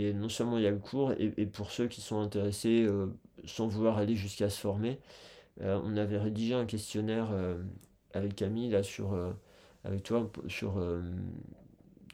[0.01, 3.07] et non seulement il y a le cours, et, pour ceux qui sont intéressés euh,
[3.45, 4.99] sans vouloir aller jusqu'à se former,
[5.63, 7.63] euh, on avait rédigé un questionnaire euh,
[8.15, 9.17] avec Camille, là, sur,
[9.85, 10.83] avec toi, sur,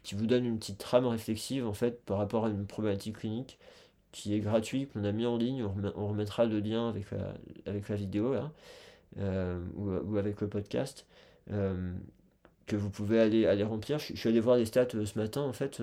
[0.02, 3.58] qui vous donne une petite trame réflexive, en fait, par rapport à une problématique clinique
[4.12, 5.64] qui est gratuit, qu'on a mis en ligne.
[5.96, 7.34] On, remettra le lien avec la,
[7.66, 8.52] avec la vidéo là,
[9.76, 11.06] ou, avec le podcast.
[11.48, 13.98] que vous pouvez aller, aller remplir.
[13.98, 15.40] Je, suis allé voir les stats ce matin.
[15.42, 15.80] En fait,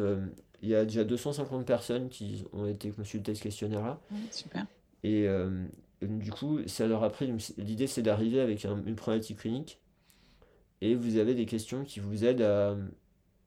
[0.64, 4.00] il y a déjà 250 personnes qui ont été consultées ce questionnaire-là.
[4.32, 4.66] super.
[5.04, 5.28] Et
[6.02, 7.32] du coup, ça leur a pris.
[7.58, 9.80] L'idée, c'est d'arriver avec une problématique clinique.
[10.82, 12.76] Et vous avez des questions qui vous aident à,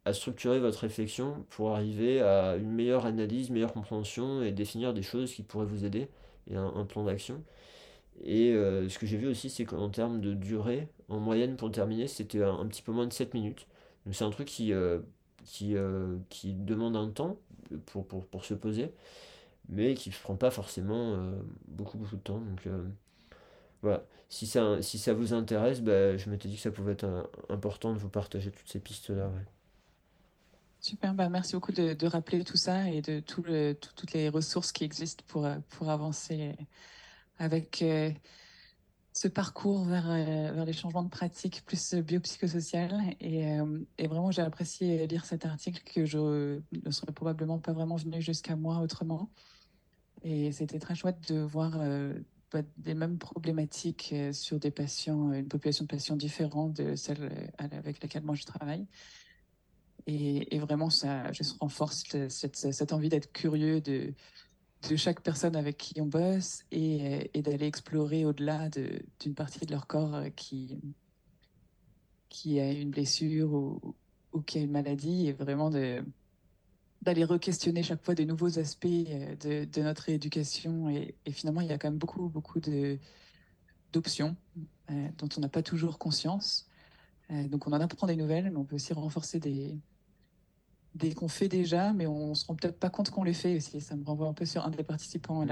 [0.07, 5.03] à structurer votre réflexion pour arriver à une meilleure analyse, meilleure compréhension et définir des
[5.03, 6.09] choses qui pourraient vous aider
[6.49, 7.43] et un, plan d'action.
[8.25, 11.73] Et euh, ce que j'ai vu aussi, c'est qu'en termes de durée, en moyenne pour
[11.73, 13.67] terminer, c'était un, petit peu moins de 7 minutes.
[14.05, 15.01] Donc c'est un truc qui, euh,
[15.47, 17.39] qui, euh, qui demande un temps
[17.87, 18.93] pour, pour, pour, se poser,
[19.69, 21.17] mais qui ne prend pas forcément
[21.69, 22.39] beaucoup, beaucoup de temps.
[22.39, 22.69] Donc
[23.83, 27.31] voilà, si ça, si ça vous intéresse, bah, je m'étais dit que ça pouvait être
[27.49, 29.31] important de vous partager toutes ces pistes-là.
[30.81, 34.71] Super, bah merci beaucoup de, rappeler tout ça et de tout le, toutes les ressources
[34.71, 36.55] qui existent pour, euh, pour avancer
[37.39, 38.11] avec euh,
[39.17, 42.93] ce parcours vers, euh, vers les changements de pratique plus biopsychosocial.
[43.19, 43.47] Et,
[43.97, 48.21] et vraiment, j'ai apprécié lire cet article que je ne serais probablement pas vraiment venu
[48.21, 49.31] jusqu'à moi autrement.
[50.23, 51.79] Et c'était très chouette de voir
[52.53, 58.03] bah, des mêmes problématiques sur des patients, une population de patients différente de celle avec
[58.03, 58.87] laquelle moi je travaille.
[60.07, 64.13] Et, vraiment, ça juste renforce cette, cette envie d'être curieux de,
[64.89, 69.87] de chaque personne avec qui on bosse et, d'aller explorer au-delà d'une partie de leur
[69.87, 70.79] corps euh, qui,
[72.29, 73.97] qui a une blessure ou,
[74.45, 79.81] qui a une maladie et vraiment d'aller re-questionner chaque fois de nouveaux aspects euh, de,
[79.81, 80.91] notre éducation.
[80.91, 82.61] Et, finalement il y a quand même beaucoup beaucoup
[83.93, 84.37] d'options
[84.91, 86.69] euh, dont on n'a pas toujours conscience.
[87.29, 89.77] Donc on en apprend des nouvelles mais on peut aussi renforcer des,
[91.15, 93.81] qu'on fait déjà, mais on se rend peut-être pas compte qu'on les fait aussi.
[93.81, 95.47] Ça me renvoie un peu sur un des participants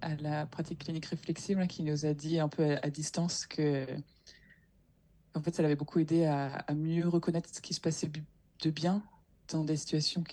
[0.00, 3.86] à la, pratique clinique réflexive qui nous a dit un peu à, distance que
[5.34, 8.10] en fait, ça l'avait beaucoup aidé à, mieux reconnaître ce qui se passait
[8.62, 9.02] de bien
[9.48, 10.24] dans des situations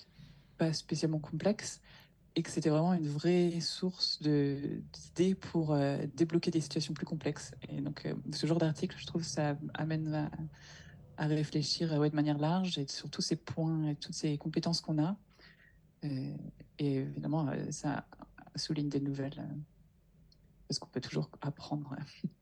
[0.56, 1.80] pas spécialement complexes
[2.38, 7.52] et que c'était vraiment une vraie source d'idées pour euh, débloquer des situations plus complexes.
[7.68, 10.30] Et donc, euh, ce genre d'article, je trouve, ça amène à,
[11.18, 14.80] à réfléchir ouais, de manière large et sur tous ces points et toutes ces compétences
[14.80, 15.16] qu'on a.
[16.04, 16.34] Euh,
[16.78, 18.06] et, évidemment, euh, ça
[18.54, 19.54] souligne des nouvelles, euh,
[20.68, 21.96] parce qu'on peut toujours apprendre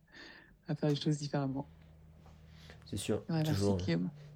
[0.68, 1.66] à faire les choses différemment.
[2.84, 3.24] C'est sûr.
[3.44, 3.78] toujours,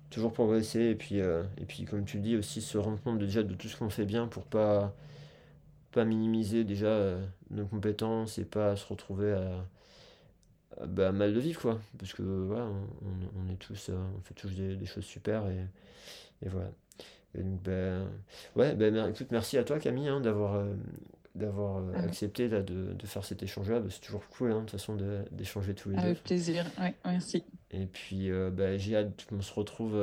[0.09, 3.43] toujours progresser et puis, et puis, comme tu le dis, aussi se rendre compte déjà
[3.45, 4.95] de tout ce qu'on fait bien pour pas
[5.93, 7.16] pas minimiser déjà
[7.51, 9.64] nos compétences et pas se retrouver à,
[10.86, 11.80] bah, mal de vivre, quoi.
[11.98, 15.46] Parce que voilà, on, on est tous, euh, on fait tous des, des choses super
[15.48, 15.66] et,
[16.44, 16.70] et voilà.
[17.34, 18.08] donc, ben,
[18.56, 20.74] ouais, ben, écoute, merci à toi Camille hein, d'avoir euh,
[21.34, 23.80] d'avoir euh, ah accepté là, de, de, faire cet échange-là.
[23.88, 24.96] c'est toujours cool, hein, de toute façon,
[25.30, 26.02] d'échanger tous les deux.
[26.02, 27.44] Avec plaisir, ouais, merci.
[27.70, 29.96] Et puis, ben, j'ai hâte qu'on se retrouve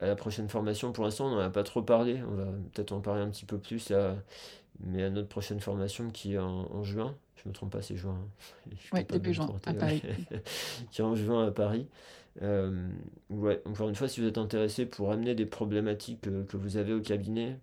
[0.00, 0.92] à la prochaine formation.
[0.92, 2.22] Pour l'instant, on n'en a pas trop parlé.
[2.26, 3.92] On va peut-être en parler un petit peu plus,
[4.84, 8.18] mais à notre prochaine formation qui est en juin je me trompe pas, c'est juin.
[8.92, 10.02] Oui, début juin, à Paris.
[10.90, 11.86] qui est en juin à Paris.
[12.42, 12.88] Euh,
[13.30, 16.92] ouais, encore une fois, si vous êtes intéressé pour amener des problématiques que, vous avez
[16.92, 17.58] au cabinet,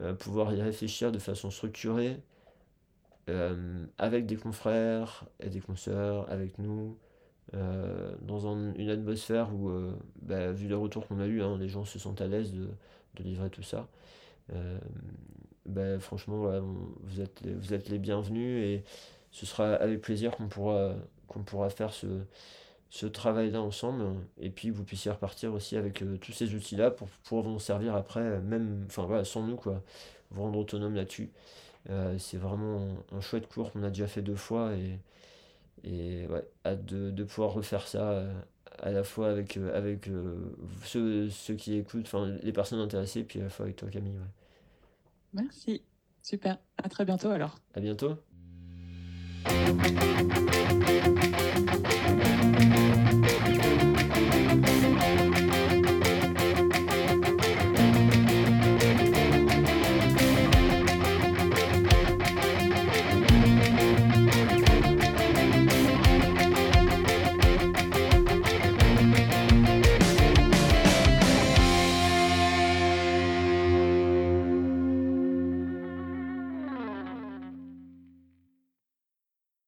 [0.00, 2.20] euh, pouvoir y réfléchir de façon structurée,
[3.28, 6.96] euh, avec des confrères et des consoeurs, avec nous,
[7.52, 9.70] dans une atmosphère où,
[10.20, 12.68] bah, vu les retours qu'on a eu, hein, les gens se sentent à l'aise de,
[13.14, 13.88] de, livrer tout ça
[15.68, 16.60] ben, franchement,
[17.02, 18.84] vous, êtes, vous êtes les bienvenus et
[19.30, 20.94] ce sera avec plaisir qu'on pourra,
[21.28, 22.06] qu'on pourra faire ce,
[22.90, 24.04] ce travail-là ensemble
[24.40, 27.58] et puis vous puissiez repartir aussi avec euh, tous ces outils-là pour pouvoir vous en
[27.58, 29.82] servir après, même voilà, sans nous, quoi,
[30.30, 31.30] vous rendre autonome là-dessus.
[31.90, 34.98] Euh, c'est vraiment un, chouette cours qu'on a déjà fait deux fois et,
[35.84, 38.32] et ouais, hâte de, de pouvoir refaire ça euh,
[38.80, 40.08] à la fois avec, avec
[40.84, 42.10] ceux, ceux qui écoutent,
[42.42, 44.18] les personnes intéressées, puis à la fois avec toi Camille.
[45.42, 45.82] Merci.
[46.22, 46.58] Super.
[46.82, 47.60] À très bientôt alors.
[47.74, 48.16] À bientôt.